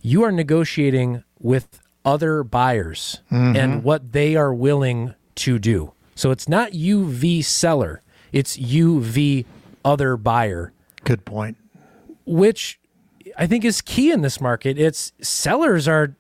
You 0.02 0.24
are 0.24 0.32
negotiating 0.32 1.24
with 1.40 1.80
other 2.04 2.44
buyers 2.44 3.22
and 3.30 3.56
mm-hmm. 3.56 3.82
what 3.82 4.12
they 4.14 4.36
are 4.36 4.54
willing 4.54 5.14
to 5.36 5.60
do. 5.60 5.94
So 6.16 6.32
it's 6.32 6.50
not 6.50 6.74
you 6.74 7.06
v 7.06 7.42
seller, 7.42 8.02
it's 8.32 8.58
you 8.58 9.02
v 9.02 9.46
other 9.86 10.18
buyer, 10.18 10.74
Good 11.04 11.26
point. 11.26 11.58
which 12.26 12.80
I 13.38 13.46
think 13.46 13.64
is 13.64 13.82
key 13.82 14.12
in 14.12 14.22
this 14.22 14.42
market. 14.42 14.80
It's 14.80 15.14
sellers 15.22 15.88
are 15.88 16.16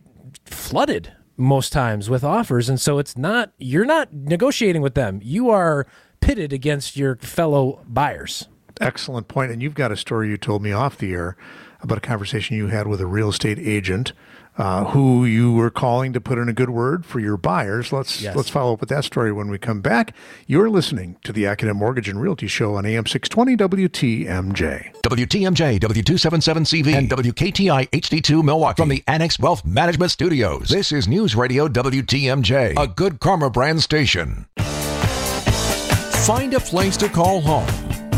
flooded 0.45 1.13
most 1.35 1.71
times 1.71 2.09
with 2.09 2.23
offers 2.23 2.67
and 2.67 2.81
so 2.81 2.99
it's 2.99 3.15
not 3.17 3.51
you're 3.57 3.85
not 3.85 4.13
negotiating 4.13 4.81
with 4.81 4.93
them. 4.93 5.19
You 5.23 5.49
are 5.49 5.87
pitted 6.19 6.53
against 6.53 6.97
your 6.97 7.15
fellow 7.17 7.81
buyers. 7.87 8.47
Excellent 8.79 9.27
point. 9.27 9.51
And 9.51 9.61
you've 9.61 9.73
got 9.75 9.91
a 9.91 9.97
story 9.97 10.29
you 10.29 10.37
told 10.37 10.61
me 10.61 10.71
off 10.71 10.97
the 10.97 11.13
air 11.13 11.35
about 11.81 11.97
a 11.97 12.01
conversation 12.01 12.57
you 12.57 12.67
had 12.67 12.87
with 12.87 13.01
a 13.01 13.07
real 13.07 13.29
estate 13.29 13.59
agent 13.59 14.13
uh, 14.57 14.85
who 14.85 15.23
you 15.25 15.53
were 15.53 15.69
calling 15.69 16.13
to 16.13 16.19
put 16.19 16.39
in 16.39 16.49
a 16.49 16.53
good 16.53 16.71
word 16.71 17.05
for 17.05 17.19
your 17.19 17.37
buyers. 17.37 17.91
Let's 17.93 18.21
Yes. 18.21 18.35
let's 18.35 18.49
follow 18.49 18.73
up 18.73 18.79
with 18.79 18.89
that 18.89 19.03
story 19.03 19.31
when 19.31 19.49
we 19.49 19.59
come 19.59 19.81
back. 19.81 20.15
You're 20.47 20.69
listening 20.69 21.17
to 21.23 21.31
the 21.31 21.43
Accunet 21.43 21.75
Mortgage 21.75 22.09
and 22.09 22.19
Realty 22.19 22.47
Show 22.47 22.75
on 22.75 22.85
AM 22.85 23.05
620 23.05 23.55
WTMJ. 23.55 24.93
WTMJ, 25.03 25.79
W277CV, 25.79 26.93
and 26.95 27.09
WKTI 27.09 27.89
HD2 27.91 28.43
Milwaukee 28.43 28.81
from 28.81 28.89
the 28.89 29.03
Annex 29.07 29.39
Wealth 29.39 29.63
Management 29.63 30.11
Studios. 30.11 30.69
This 30.69 30.91
is 30.91 31.07
News 31.07 31.35
Radio 31.35 31.67
WTMJ, 31.67 32.73
a 32.81 32.87
good 32.87 33.19
karma 33.19 33.49
brand 33.51 33.83
station. 33.83 34.47
Find 36.27 36.53
a 36.55 36.59
place 36.59 36.97
to 36.97 37.07
call 37.07 37.39
home. 37.39 37.65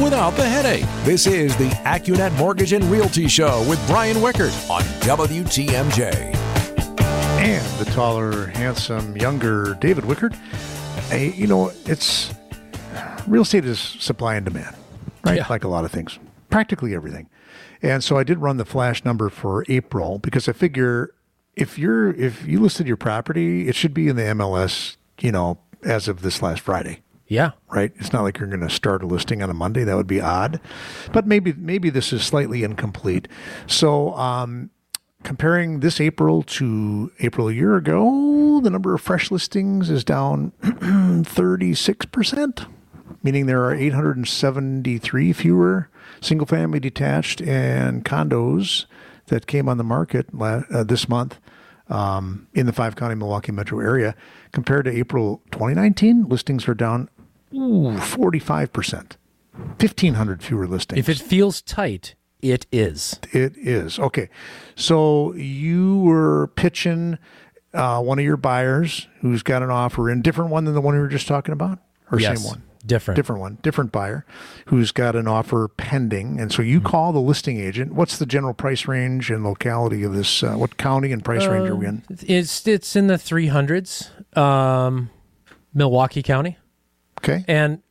without 0.02 0.32
the 0.32 0.44
headache. 0.44 0.88
This 1.04 1.28
is 1.28 1.56
the 1.58 1.70
AccuNet 1.86 2.36
Mortgage 2.40 2.74
and 2.74 2.84
Realty 2.86 3.28
Show 3.28 3.64
with 3.70 3.80
Brian 3.86 4.18
Wickert 4.18 4.68
on 4.68 4.82
WTMJ. 5.02 6.16
And 7.40 7.80
the 7.80 7.86
taller, 7.92 8.48
handsome, 8.48 9.16
younger 9.16 9.76
David 9.76 10.06
Wickert. 10.06 10.34
Hey, 11.12 11.34
you 11.34 11.46
know, 11.46 11.72
it's 11.86 12.34
real 13.28 13.44
estate 13.44 13.66
is 13.66 13.80
supply 13.80 14.34
and 14.38 14.46
demand, 14.46 14.76
right? 15.24 15.38
Yeah. 15.38 15.46
Like 15.48 15.64
a 15.64 15.68
lot 15.68 15.86
of 15.86 15.92
things, 15.92 16.18
practically 16.50 16.96
everything. 16.96 17.30
And 17.84 18.04
so 18.04 18.18
I 18.18 18.24
did 18.24 18.40
run 18.40 18.58
the 18.58 18.66
flash 18.66 19.06
number 19.06 19.30
for 19.30 19.66
April 19.70 20.18
because 20.18 20.50
I 20.50 20.54
figure 20.54 21.14
if 21.56 21.78
you're 21.78 22.10
if 22.14 22.48
you 22.48 22.60
listed 22.60 22.88
your 22.88 22.98
property, 22.98 23.68
it 23.68 23.76
should 23.76 23.94
be 23.94 24.08
in 24.08 24.16
the 24.16 24.24
MLS, 24.24 24.98
you 25.20 25.32
know, 25.32 25.60
as 25.84 26.08
of 26.08 26.24
this 26.24 26.42
last 26.42 26.62
Friday 26.62 27.04
Yeah. 27.30 27.52
right? 27.70 27.94
It's 27.98 28.12
not 28.12 28.24
like 28.24 28.40
you're 28.40 28.50
going 28.50 28.68
to 28.68 28.70
start 28.70 29.04
a 29.04 29.06
listing 29.06 29.42
on 29.42 29.50
a 29.50 29.54
Monday. 29.54 29.84
That 29.84 29.96
would 29.96 30.08
be 30.08 30.20
odd. 30.20 30.60
But 31.14 31.28
maybe 31.28 31.54
maybe 31.54 31.90
this 31.90 32.12
is 32.12 32.24
slightly 32.24 32.64
incomplete. 32.64 33.28
So, 33.68 34.14
um, 34.16 34.72
comparing 35.24 35.82
this 35.82 36.02
April 36.02 36.42
to 36.44 37.12
April 37.20 37.48
a 37.48 37.54
year 37.54 37.76
ago, 37.76 38.60
the 38.62 38.70
number 38.70 38.96
of 38.96 39.02
fresh 39.02 39.32
listings 39.32 39.90
is 39.90 40.04
down 40.04 40.52
36%, 40.62 42.68
meaning 43.22 43.46
there 43.46 43.64
are 43.64 43.76
873 43.76 45.34
fewer 45.34 45.90
single 46.22 46.48
family 46.48 46.80
detached 46.80 47.42
and 47.42 48.04
condos 48.04 48.86
that 49.28 49.46
came 49.46 49.70
on 49.70 49.78
the 49.78 49.84
market 49.84 50.34
la- 50.34 50.64
uh, 50.74 50.84
this 50.84 51.08
month 51.08 51.40
um, 51.90 52.48
in 52.54 52.66
the 52.66 52.74
five 52.74 52.96
county 52.96 53.16
Milwaukee 53.16 53.52
metro 53.52 53.80
area. 53.80 54.16
Compared 54.52 54.86
to 54.86 54.92
April 54.92 55.42
2019, 55.52 56.28
listings 56.28 56.68
are 56.68 56.74
down 56.74 57.10
ooh, 57.54 57.92
45%. 57.98 59.12
1,500 59.54 60.42
fewer 60.44 60.68
listings. 60.68 61.00
If 61.00 61.10
it 61.10 61.18
feels 61.20 61.62
tight, 61.62 62.16
it 62.42 62.66
is. 62.72 63.20
It 63.34 63.58
is. 63.58 64.00
Okay. 64.00 64.30
So 64.76 65.34
you 65.34 66.00
were 66.00 66.48
pitching 66.56 67.18
uh, 67.74 68.02
one 68.02 68.20
of 68.20 68.26
your 68.26 68.38
buyers 68.38 69.08
who's 69.22 69.44
got 69.44 69.62
an 69.62 69.70
offer 69.70 70.10
in 70.10 70.22
different 70.22 70.50
one 70.52 70.64
than 70.66 70.74
the 70.74 70.82
one 70.82 70.94
we 70.96 71.00
were 71.02 71.08
just 71.10 71.28
talking 71.28 71.52
about? 71.54 71.80
Or 72.12 72.20
Yes. 72.20 72.40
same 72.40 72.48
one? 72.48 72.64
Different. 72.86 73.18
Different 73.18 73.42
one, 73.42 73.58
different 73.62 73.92
buyer 73.92 74.26
who's 74.68 74.94
got 74.94 75.14
an 75.18 75.28
offer 75.28 75.68
pending. 75.68 76.40
And 76.40 76.50
so 76.52 76.62
Mm-hmm. 76.62 76.72
you 76.72 76.82
call 76.82 77.12
the 77.12 77.20
listing 77.20 77.60
agent. 77.60 77.94
What's 77.94 78.18
the 78.18 78.26
general 78.26 78.54
price 78.54 78.88
range 78.88 79.30
and 79.30 79.44
locality 79.44 80.04
of 80.04 80.14
this? 80.14 80.42
Uh, 80.42 80.54
what 80.54 80.78
county 80.78 81.12
and 81.12 81.24
price 81.24 81.46
range 81.46 81.70
are 81.70 81.76
we 81.76 81.88
in? 81.88 82.04
It's 82.10 82.66
it's 82.66 82.96
in 82.96 83.08
the 83.08 83.16
300s. 83.16 84.10
Um, 84.38 85.10
Milwaukee 85.74 86.24
County. 86.24 86.58
Okay. 87.20 87.46
and 87.48 87.82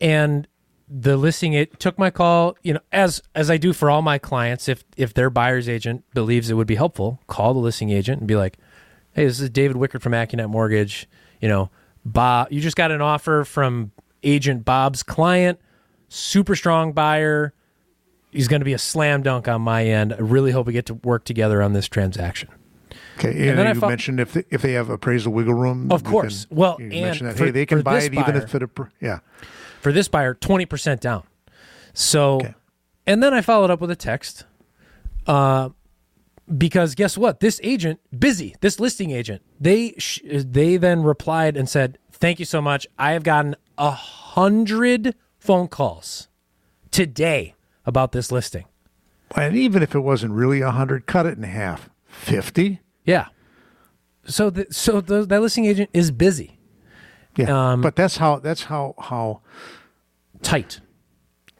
and 0.00 0.46
the 0.88 1.16
listing 1.16 1.52
it 1.52 1.78
took 1.78 1.98
my 1.98 2.10
call 2.10 2.56
you 2.62 2.72
know 2.72 2.80
as 2.92 3.20
as 3.34 3.50
i 3.50 3.58
do 3.58 3.74
for 3.74 3.90
all 3.90 4.00
my 4.00 4.16
clients 4.16 4.68
if 4.68 4.84
if 4.96 5.12
their 5.12 5.28
buyer's 5.28 5.68
agent 5.68 6.02
believes 6.14 6.48
it 6.48 6.54
would 6.54 6.66
be 6.66 6.76
helpful 6.76 7.20
call 7.26 7.52
the 7.52 7.60
listing 7.60 7.90
agent 7.90 8.20
and 8.20 8.26
be 8.26 8.36
like 8.36 8.56
hey 9.12 9.24
this 9.26 9.38
is 9.38 9.50
david 9.50 9.76
wickert 9.76 10.00
from 10.00 10.12
accunet 10.12 10.48
mortgage. 10.48 11.06
You 11.40 11.48
know 11.48 11.70
bob 12.06 12.50
you 12.50 12.60
just 12.60 12.76
got 12.76 12.90
an 12.90 13.02
offer 13.02 13.44
from 13.44 13.92
agent 14.22 14.64
bob's 14.64 15.02
client. 15.02 15.60
Super 16.08 16.56
strong 16.56 16.92
buyer. 16.92 17.52
He's 18.30 18.48
going 18.48 18.60
to 18.60 18.64
be 18.64 18.72
a 18.72 18.78
slam 18.78 19.22
dunk 19.22 19.48
on 19.48 19.62
my 19.62 19.86
end. 19.86 20.12
I 20.12 20.18
really 20.18 20.52
hope 20.52 20.66
we 20.66 20.72
get 20.72 20.86
to 20.86 20.94
work 20.94 21.24
together 21.24 21.62
on 21.62 21.72
this 21.72 21.88
transaction 21.88 22.48
Okay. 23.18 23.48
And, 23.48 23.58
then 23.58 23.66
I 23.66 23.72
you 23.72 23.80
fo- 23.80 23.88
mentioned 23.88 24.20
if 24.20 24.32
they, 24.32 24.44
if 24.50 24.62
they 24.62 24.72
have 24.72 24.88
appraisal 24.90 25.32
wiggle 25.32 25.54
room. 25.54 25.90
Of 25.90 26.04
course. 26.04 26.44
can- 26.46 26.56
Well, 26.56 26.76
you 26.78 26.86
and 26.86 27.00
mentioned 27.02 27.30
that. 27.30 27.36
for- 27.36 27.46
hey, 27.46 27.50
they 27.50 27.66
can 27.66 27.82
buy 27.82 27.98
it 28.00 28.14
even 28.14 28.36
if 28.36 28.54
it. 28.54 28.70
Yeah. 29.00 29.18
for 29.80 29.92
this 29.92 30.08
buyer 30.08 30.34
20% 30.34 31.00
down 31.00 31.22
so 31.94 32.36
Okay. 32.36 32.54
and 33.06 33.22
then 33.22 33.32
i 33.34 33.40
followed 33.40 33.70
up 33.70 33.80
with 33.80 33.90
a 33.90 33.96
text 33.96 34.44
uh, 35.26 35.68
because 36.56 36.94
guess 36.94 37.16
what 37.18 37.40
this 37.40 37.60
agent 37.62 38.00
busy 38.16 38.54
this 38.60 38.78
listing 38.80 39.10
agent 39.10 39.42
they 39.60 39.94
sh- 39.98 40.20
they 40.24 40.76
then 40.76 41.02
replied 41.02 41.56
and 41.56 41.68
said 41.68 41.98
thank 42.12 42.38
you 42.38 42.44
so 42.44 42.60
much 42.60 42.86
i 42.98 43.12
have 43.12 43.22
gotten 43.22 43.54
a 43.78 43.90
hundred 43.90 45.14
phone 45.38 45.68
calls 45.68 46.28
today 46.90 47.54
about 47.86 48.12
this 48.12 48.30
listing 48.32 48.64
And 49.36 49.54
even 49.56 49.82
if 49.82 49.94
it 49.94 50.00
wasn't 50.00 50.32
really 50.32 50.60
a 50.60 50.66
100, 50.66 51.06
cut 51.06 51.26
it 51.26 51.36
in 51.36 51.42
half. 51.44 51.90
50? 52.06 52.80
Yeah 53.08 53.26
so 54.24 54.50
the, 54.50 54.66
so 54.70 55.00
the, 55.00 55.24
that 55.24 55.40
listing 55.40 55.64
agent 55.64 55.90
is 55.92 56.10
busy 56.10 56.58
Yeah. 57.36 57.72
Um, 57.72 57.80
but 57.80 57.96
that's 57.96 58.18
how, 58.18 58.38
that's 58.38 58.64
how, 58.64 58.94
how, 58.98 59.40
tight 60.42 60.80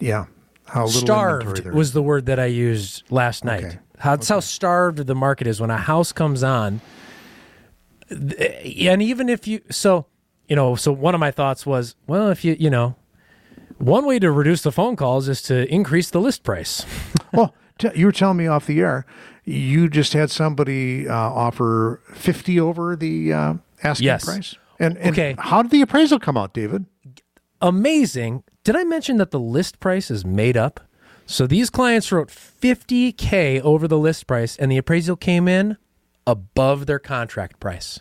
yeah, 0.00 0.26
how 0.66 0.84
little 0.86 1.00
starved 1.00 1.64
there 1.64 1.72
was 1.72 1.92
the 1.92 2.02
word 2.02 2.26
that 2.26 2.38
I 2.38 2.46
used 2.46 3.02
last 3.10 3.44
night. 3.44 3.64
Okay. 3.64 3.78
How, 3.98 4.14
That's 4.14 4.28
how 4.28 4.40
starved 4.40 4.98
the 5.06 5.14
market 5.14 5.46
is 5.46 5.60
when 5.60 5.70
a 5.70 5.76
house 5.76 6.12
comes 6.12 6.42
on. 6.42 6.80
And 8.10 9.02
even 9.02 9.28
if 9.28 9.48
you, 9.48 9.60
so, 9.70 10.06
you 10.48 10.54
know, 10.54 10.76
so 10.76 10.92
one 10.92 11.14
of 11.14 11.20
my 11.20 11.30
thoughts 11.30 11.66
was, 11.66 11.96
well, 12.06 12.28
if 12.28 12.44
you, 12.44 12.56
you 12.58 12.70
know, 12.70 12.94
one 13.78 14.06
way 14.06 14.18
to 14.20 14.30
reduce 14.30 14.62
the 14.62 14.72
phone 14.72 14.94
calls 14.96 15.28
is 15.28 15.42
to 15.42 15.72
increase 15.72 16.10
the 16.10 16.20
list 16.20 16.44
price. 16.44 16.86
well, 17.32 17.54
t- 17.78 17.90
you 17.94 18.06
were 18.06 18.12
telling 18.12 18.36
me 18.36 18.46
off 18.46 18.66
the 18.66 18.80
air, 18.80 19.04
you 19.48 19.88
just 19.88 20.12
had 20.12 20.30
somebody 20.30 21.08
uh, 21.08 21.14
offer 21.14 22.00
50 22.12 22.60
over 22.60 22.94
the 22.96 23.32
uh, 23.32 23.54
asking 23.82 24.04
Yes. 24.06 24.24
price. 24.24 24.54
And, 24.78 24.96
and 24.98 25.10
Okay. 25.10 25.34
how 25.38 25.62
did 25.62 25.70
the 25.70 25.80
appraisal 25.82 26.18
come 26.18 26.36
out, 26.36 26.52
David? 26.52 26.84
Amazing. 27.60 28.44
Did 28.62 28.76
I 28.76 28.84
mention 28.84 29.16
that 29.16 29.30
the 29.30 29.40
list 29.40 29.80
price 29.80 30.10
is 30.10 30.24
made 30.24 30.56
up? 30.56 30.80
So 31.26 31.46
these 31.46 31.70
clients 31.70 32.12
wrote 32.12 32.28
50K 32.28 33.60
over 33.62 33.88
the 33.88 33.98
list 33.98 34.26
price, 34.26 34.56
and 34.56 34.70
the 34.70 34.76
appraisal 34.78 35.16
came 35.16 35.48
in 35.48 35.76
above 36.26 36.86
their 36.86 36.98
contract 36.98 37.58
price. 37.60 38.00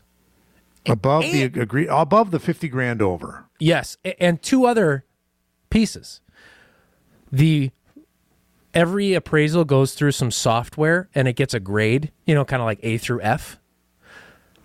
Above 0.86 1.24
the 1.24 1.44
agree, 1.44 1.88
above 1.88 2.32
the 2.32 2.40
50 2.40 2.68
grand 2.70 3.02
over. 3.02 3.46
Yes, 3.60 3.98
and 4.20 4.42
two 4.42 4.66
other 4.66 5.04
pieces. 5.70 6.22
The 7.32 7.72
every 8.74 9.14
appraisal 9.14 9.66
goes 9.66 9.94
through 9.94 10.12
some 10.12 10.32
software 10.32 11.10
and 11.16 11.28
it 11.28 11.34
gets 11.34 11.54
a 11.54 11.60
grade, 11.60 12.12
you 12.26 12.36
know, 12.36 12.46
kind 12.46 12.62
of 12.62 12.66
like 12.66 12.80
A 12.84 12.98
through 12.98 13.22
F. 13.22 13.58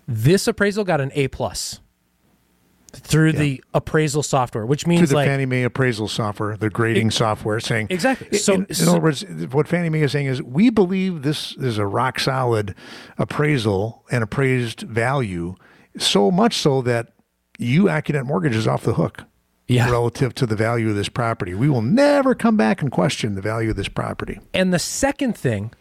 This 0.07 0.47
appraisal 0.47 0.83
got 0.83 1.01
an 1.01 1.11
A 1.15 1.27
plus 1.29 1.79
through 2.91 3.31
the 3.31 3.63
appraisal 3.73 4.21
software, 4.21 4.65
which 4.67 4.83
Through 4.83 4.89
means 4.97 5.09
the 5.09 5.15
like 5.15 5.27
Fannie 5.27 5.47
Mae 5.47 5.63
appraisal 5.63 6.07
software, 6.07 6.55
the 6.55 6.69
grading 6.69 7.09
software, 7.09 7.59
saying 7.59 7.87
Exactly. 7.89 8.37
So- 8.37 8.53
in, 8.53 8.65
in 8.65 8.75
so- 8.75 8.91
other 8.91 8.99
words, 8.99 9.25
what 9.51 9.67
Fannie 9.67 9.89
Mae 9.89 10.01
is 10.01 10.11
saying 10.11 10.27
is, 10.27 10.43
we 10.43 10.69
believe 10.69 11.23
this 11.23 11.53
is 11.57 11.77
a 11.79 11.87
rock 11.87 12.19
solid 12.19 12.75
appraisal 13.17 14.03
and 14.11 14.23
appraised 14.23 14.81
value, 14.81 15.55
so 15.97 16.29
much 16.29 16.57
so 16.57 16.81
that 16.83 17.13
you, 17.57 17.85
Accunet 17.85 18.25
Mortgage, 18.25 18.55
is 18.55 18.67
off 18.67 18.83
the 18.83 18.93
hook 18.93 19.23
Yeah. 19.67 19.89
relative 19.89 20.35
to 20.35 20.45
the 20.45 20.55
value 20.55 20.89
of 20.89 20.95
this 20.95 21.09
property. 21.09 21.53
We 21.53 21.69
will 21.69 21.81
never 21.81 22.35
come 22.35 22.57
back 22.57 22.81
and 22.81 22.91
question 22.91 23.35
the 23.35 23.41
value 23.41 23.69
of 23.71 23.75
this 23.75 23.87
property. 23.87 24.39
And 24.53 24.73
the 24.73 24.79
second 24.79 25.37
thing, 25.37 25.71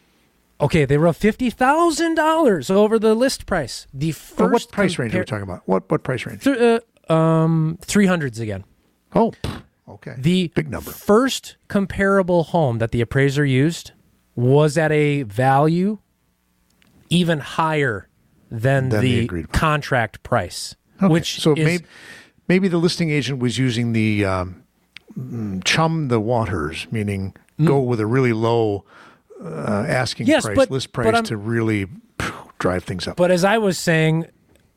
okay, 0.61 0.85
they 0.85 0.97
wrote 0.99 1.16
fifty 1.16 1.51
thousand 1.51 2.14
dollars 2.14 2.71
over 2.71 2.99
the 2.99 3.14
list 3.14 3.45
price. 3.47 3.87
The 3.92 4.12
first 4.12 4.37
But 4.38 4.51
what 4.53 4.71
price 4.71 4.99
range 4.99 5.14
are 5.14 5.18
we 5.18 5.25
compar- 5.25 5.27
talking 5.27 5.42
about? 5.42 5.62
What 5.66 5.90
what 5.90 6.05
price 6.05 6.25
range? 6.27 6.45
Th- 6.45 6.81
uh, 7.09 7.12
um, 7.12 7.79
three 7.83 8.07
hundreds 8.07 8.38
again. 8.38 8.64
Oh, 9.14 9.33
okay. 9.88 10.14
The 10.16 10.49
big 10.55 10.71
number. 10.71 10.90
first 10.92 11.57
comparable 11.68 12.45
home 12.45 12.79
that 12.79 12.92
the 12.92 13.01
appraiser 13.01 13.45
used 13.45 13.92
was 14.37 14.79
at 14.79 14.90
a 14.92 15.23
value 15.25 15.99
even 17.11 17.40
higher 17.40 18.09
than, 18.51 18.88
Than 18.88 19.01
the 19.03 19.27
the, 19.27 19.42
contract 19.45 20.23
price, 20.23 20.77
Okay, 21.03 21.12
which 21.12 21.40
so 21.40 21.53
is 21.55 21.64
maybe 21.64 21.85
maybe 22.52 22.68
the 22.68 22.76
listing 22.76 23.08
agent 23.10 23.38
was 23.38 23.56
using 23.56 23.92
the 23.94 24.24
um, 24.26 24.62
mm, 25.18 25.64
chum 25.64 26.08
the 26.08 26.20
waters, 26.20 26.86
meaning 26.90 27.34
go 27.64 27.80
with 27.80 27.98
a 28.00 28.06
really 28.06 28.32
low 28.34 28.84
uh, 29.42 29.84
asking 29.88 30.26
Mm. 30.26 30.28
Yes, 30.34 30.44
price, 30.44 30.56
but- 30.56 30.70
list 30.70 30.92
price 30.92 31.28
to 31.28 31.36
really 31.36 31.86
drive 32.58 32.84
things 32.84 33.08
up. 33.08 33.16
But 33.16 33.30
as 33.30 33.42
I 33.44 33.56
was 33.58 33.78
saying 33.78 34.26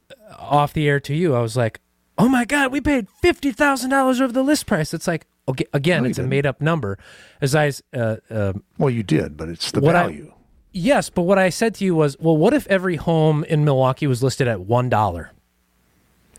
uh, 0.09 0.35
off 0.39 0.71
the 0.73 0.87
air 0.87 0.99
to 1.01 1.13
you, 1.13 1.35
I 1.35 1.41
was 1.41 1.55
like, 1.57 1.79
"Oh 2.17 2.29
my 2.29 2.45
god, 2.45 2.71
we 2.71 2.79
paid 2.81 3.07
fifty 3.21 3.51
thousand 3.51 3.89
dollars 3.89 4.21
over 4.21 4.31
the 4.33 4.43
list 4.43 4.65
price." 4.67 4.93
It's 4.93 5.07
like, 5.07 5.27
okay, 5.49 5.65
again, 5.73 6.03
No, 6.03 6.09
it's 6.09 6.17
a 6.17 6.21
didn't. 6.21 6.29
made 6.29 6.45
up 6.45 6.61
number. 6.61 6.97
As 7.41 7.53
I, 7.55 7.71
uh, 7.93 8.15
uh, 8.31 8.53
well, 8.77 8.89
you 8.89 9.03
did, 9.03 9.35
but 9.37 9.49
it's 9.49 9.71
the 9.71 9.81
What 9.81 9.95
I- 9.95 10.03
value. 10.03 10.33
yes, 10.71 11.09
but 11.09 11.23
what 11.23 11.37
I 11.37 11.49
said 11.49 11.75
to 11.75 11.85
you 11.85 11.93
was, 11.95 12.17
well, 12.19 12.37
what 12.37 12.53
if 12.53 12.65
every 12.67 12.95
home 12.95 13.43
in 13.43 13.65
Milwaukee 13.65 14.07
was 14.07 14.23
listed 14.23 14.47
at 14.47 14.61
one 14.61 14.89
dollar, 14.89 15.31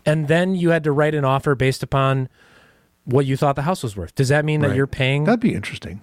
and 0.07 0.29
then 0.29 0.55
you 0.55 0.71
had 0.71 0.85
to 0.85 0.93
write 0.93 1.15
an 1.15 1.25
offer 1.25 1.55
based 1.55 1.83
upon 1.83 2.29
what 3.05 3.27
you 3.27 3.37
thought 3.37 3.57
the 3.57 3.63
house 3.63 3.83
was 3.83 3.97
worth? 3.97 4.15
Does 4.15 4.29
that 4.29 4.45
mean 4.45 4.61
that 4.63 4.75
you're 4.75 4.87
paying? 4.87 5.25
That'd 5.25 5.41
be 5.41 5.55
interesting. 5.55 6.01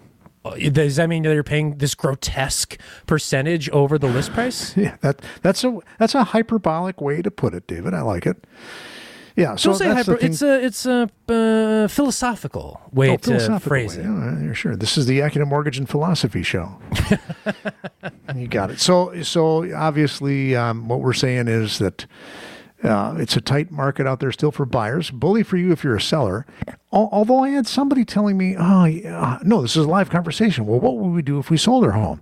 does 0.72 0.98
that 0.98 1.08
mean 1.10 1.24
that 1.24 1.34
you're 1.34 1.44
paying 1.44 1.78
this 1.78 1.96
grotesque 1.96 2.78
percentage 3.08 3.70
over 3.70 3.98
the 3.98 4.08
list 4.08 4.32
price? 4.34 4.76
Yeah, 4.84 4.98
that 5.02 5.22
that's 5.42 5.64
a 5.64 5.80
that's 5.98 6.14
a 6.16 6.24
hyperbolic 6.26 7.02
way 7.02 7.22
to 7.22 7.32
put 7.32 7.54
it, 7.54 7.66
David. 7.68 7.94
I 7.94 8.02
like 8.02 8.26
it. 8.26 8.46
Yeah, 9.36 9.56
so 9.56 9.70
Don't 9.72 9.80
say 9.80 9.90
hyper. 9.90 10.18
It's 10.22 10.44
a 10.44 10.64
it's 10.64 10.86
a 10.86 11.10
uh, 11.28 11.88
philosophical 11.88 12.80
way 12.92 13.10
Oh, 13.10 13.18
to 13.18 13.24
philosophical 13.24 13.68
phrase 13.68 13.98
way. 13.98 14.04
it. 14.04 14.06
Yeah, 14.06 14.42
yeah, 14.46 14.54
sure. 14.54 14.76
This 14.76 14.96
is 14.96 15.08
the 15.08 15.20
Accunet 15.22 15.48
Mortgage 15.48 15.80
and 15.80 15.90
Philosophy 15.90 16.44
Show. 16.44 16.78
you 18.36 18.48
got 18.48 18.70
it. 18.70 18.80
So, 18.80 19.24
so 19.24 19.74
obviously, 19.76 20.56
um, 20.56 20.88
what 20.88 21.02
we're 21.02 21.14
saying 21.14 21.48
is 21.48 21.80
that 21.80 22.06
uh, 22.84 23.16
it's 23.18 23.36
a 23.38 23.42
tight 23.42 23.72
market 23.72 24.06
out 24.06 24.20
there 24.20 24.32
still 24.32 24.52
for 24.52 24.66
buyers. 24.66 25.10
Bully 25.12 25.44
for 25.44 25.58
you 25.58 25.72
if 25.72 25.84
you're 25.84 25.96
a 25.96 26.02
seller. 26.02 26.46
Al- 26.92 27.10
Although 27.12 27.44
I 27.44 27.50
had 27.50 27.66
somebody 27.68 28.04
telling 28.06 28.38
me, 28.38 28.56
"Oh, 28.58 28.86
yeah, 28.86 29.40
no, 29.44 29.62
this 29.62 29.76
is 29.76 29.86
a 29.86 29.90
live 29.90 30.10
conversation." 30.10 30.66
Well, 30.66 30.80
what 30.80 30.98
would 30.98 31.10
we 31.14 31.22
do 31.22 31.40
if 31.40 31.50
we 31.50 31.58
sold 31.58 31.84
our 31.86 31.92
home? 31.92 32.22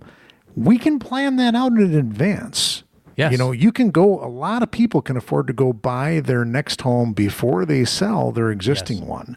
We 0.54 0.78
can 0.78 0.98
plan 0.98 1.36
that 1.36 1.54
out 1.54 1.72
in 1.72 1.94
advance. 1.94 2.84
Yes. 3.16 3.32
You 3.32 3.36
know, 3.38 3.52
you 3.52 3.72
can 3.72 3.90
go, 3.90 4.24
a 4.24 4.28
lot 4.28 4.62
of 4.62 4.70
people 4.70 5.02
can 5.02 5.18
afford 5.18 5.46
to 5.48 5.52
go 5.52 5.74
buy 5.74 6.20
their 6.20 6.46
next 6.46 6.80
home 6.80 7.12
before 7.12 7.66
they 7.66 7.84
sell 7.84 8.32
their 8.32 8.50
existing 8.50 9.06
one. 9.06 9.36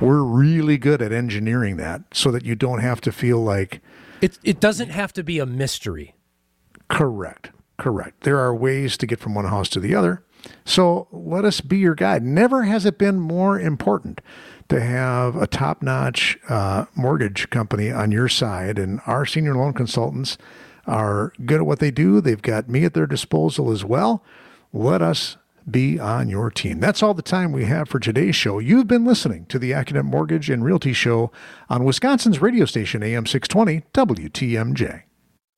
We're 0.00 0.22
really 0.22 0.78
good 0.78 1.02
at 1.02 1.12
engineering 1.12 1.76
that 1.76 2.02
so 2.14 2.30
that 2.30 2.46
you 2.46 2.54
don't 2.54 2.78
have 2.80 3.02
to 3.02 3.12
feel 3.12 3.38
like, 3.42 3.82
It 4.22 4.38
it 4.42 4.58
doesn't 4.58 4.88
have 4.88 5.12
to 5.14 5.22
be 5.22 5.38
a 5.38 5.44
mystery. 5.44 6.14
correct, 6.88 7.50
correct. 7.78 8.22
There 8.22 8.38
are 8.38 8.54
ways 8.54 8.96
to 8.98 9.06
get 9.06 9.20
from 9.20 9.34
one 9.34 9.44
house 9.46 9.68
to 9.70 9.80
the 9.80 9.94
other. 9.94 10.22
So 10.64 11.08
let 11.10 11.44
us 11.44 11.60
be 11.60 11.78
your 11.78 11.94
guide. 11.94 12.22
Never 12.22 12.64
has 12.64 12.86
it 12.86 12.98
been 12.98 13.18
more 13.18 13.58
important 13.58 14.20
to 14.68 14.80
have 14.80 15.36
a 15.36 15.46
top 15.46 15.82
notch 15.82 16.38
uh, 16.48 16.86
mortgage 16.94 17.50
company 17.50 17.90
on 17.90 18.12
your 18.12 18.28
side. 18.28 18.78
And 18.78 19.00
our 19.06 19.26
senior 19.26 19.54
loan 19.54 19.72
consultants 19.72 20.38
are 20.86 21.32
good 21.44 21.60
at 21.60 21.66
what 21.66 21.80
they 21.80 21.90
do. 21.90 22.20
They've 22.20 22.40
got 22.40 22.68
me 22.68 22.84
at 22.84 22.94
their 22.94 23.06
disposal 23.06 23.70
as 23.70 23.84
well. 23.84 24.24
Let 24.72 25.02
us 25.02 25.36
be 25.68 25.98
on 25.98 26.28
your 26.28 26.50
team. 26.50 26.80
That's 26.80 27.02
all 27.02 27.14
the 27.14 27.22
time 27.22 27.52
we 27.52 27.64
have 27.66 27.88
for 27.88 27.98
today's 27.98 28.36
show. 28.36 28.58
You've 28.58 28.86
been 28.86 29.04
listening 29.04 29.46
to 29.46 29.58
the 29.58 29.72
Accunet 29.72 30.04
Mortgage 30.04 30.48
and 30.48 30.64
Realty 30.64 30.92
Show 30.92 31.30
on 31.68 31.84
Wisconsin's 31.84 32.40
radio 32.40 32.64
station, 32.64 33.02
AM 33.02 33.26
620 33.26 33.82
WTMJ. 33.92 35.02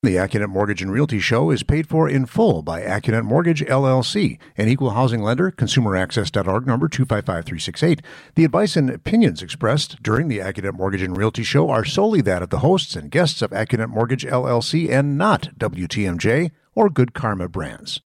The 0.05 0.16
Accunet 0.16 0.48
Mortgage 0.48 0.82
and 0.82 0.90
Realty 0.90 1.20
Show 1.20 1.53
is 1.53 1.62
paid 1.62 1.88
for 1.88 2.09
in 2.09 2.26
full 2.26 2.62
by 2.62 2.80
Accunet 2.82 3.22
Mortgage 3.22 3.64
LLC, 3.64 4.36
an 4.57 4.66
equal 4.66 4.90
housing 4.90 5.22
lender, 5.22 5.53
consumeraccess.org 5.53 6.66
number 6.66 6.88
255368. 6.88 8.03
The 8.34 8.44
advice 8.44 8.74
and 8.74 8.90
opinions 8.90 9.44
expressed 9.44 10.03
during 10.03 10.26
the 10.26 10.40
Accunet 10.40 10.74
Mortgage 10.74 11.03
and 11.03 11.16
Realty 11.16 11.44
Show 11.44 11.70
are 11.70 11.84
solely 11.84 12.20
that 12.22 12.42
of 12.42 12.50
the 12.50 12.59
hosts 12.59 12.96
and 12.96 13.12
guests 13.12 13.42
of 13.42 13.53
Accunet 13.53 13.90
Mortgage 13.90 14.24
LLC 14.26 14.90
and 14.90 15.16
not 15.16 15.50
WTMJ 15.57 16.50
or 16.74 16.90
Good 16.90 17.14
Karma 17.14 17.48
Brands. 17.48 18.00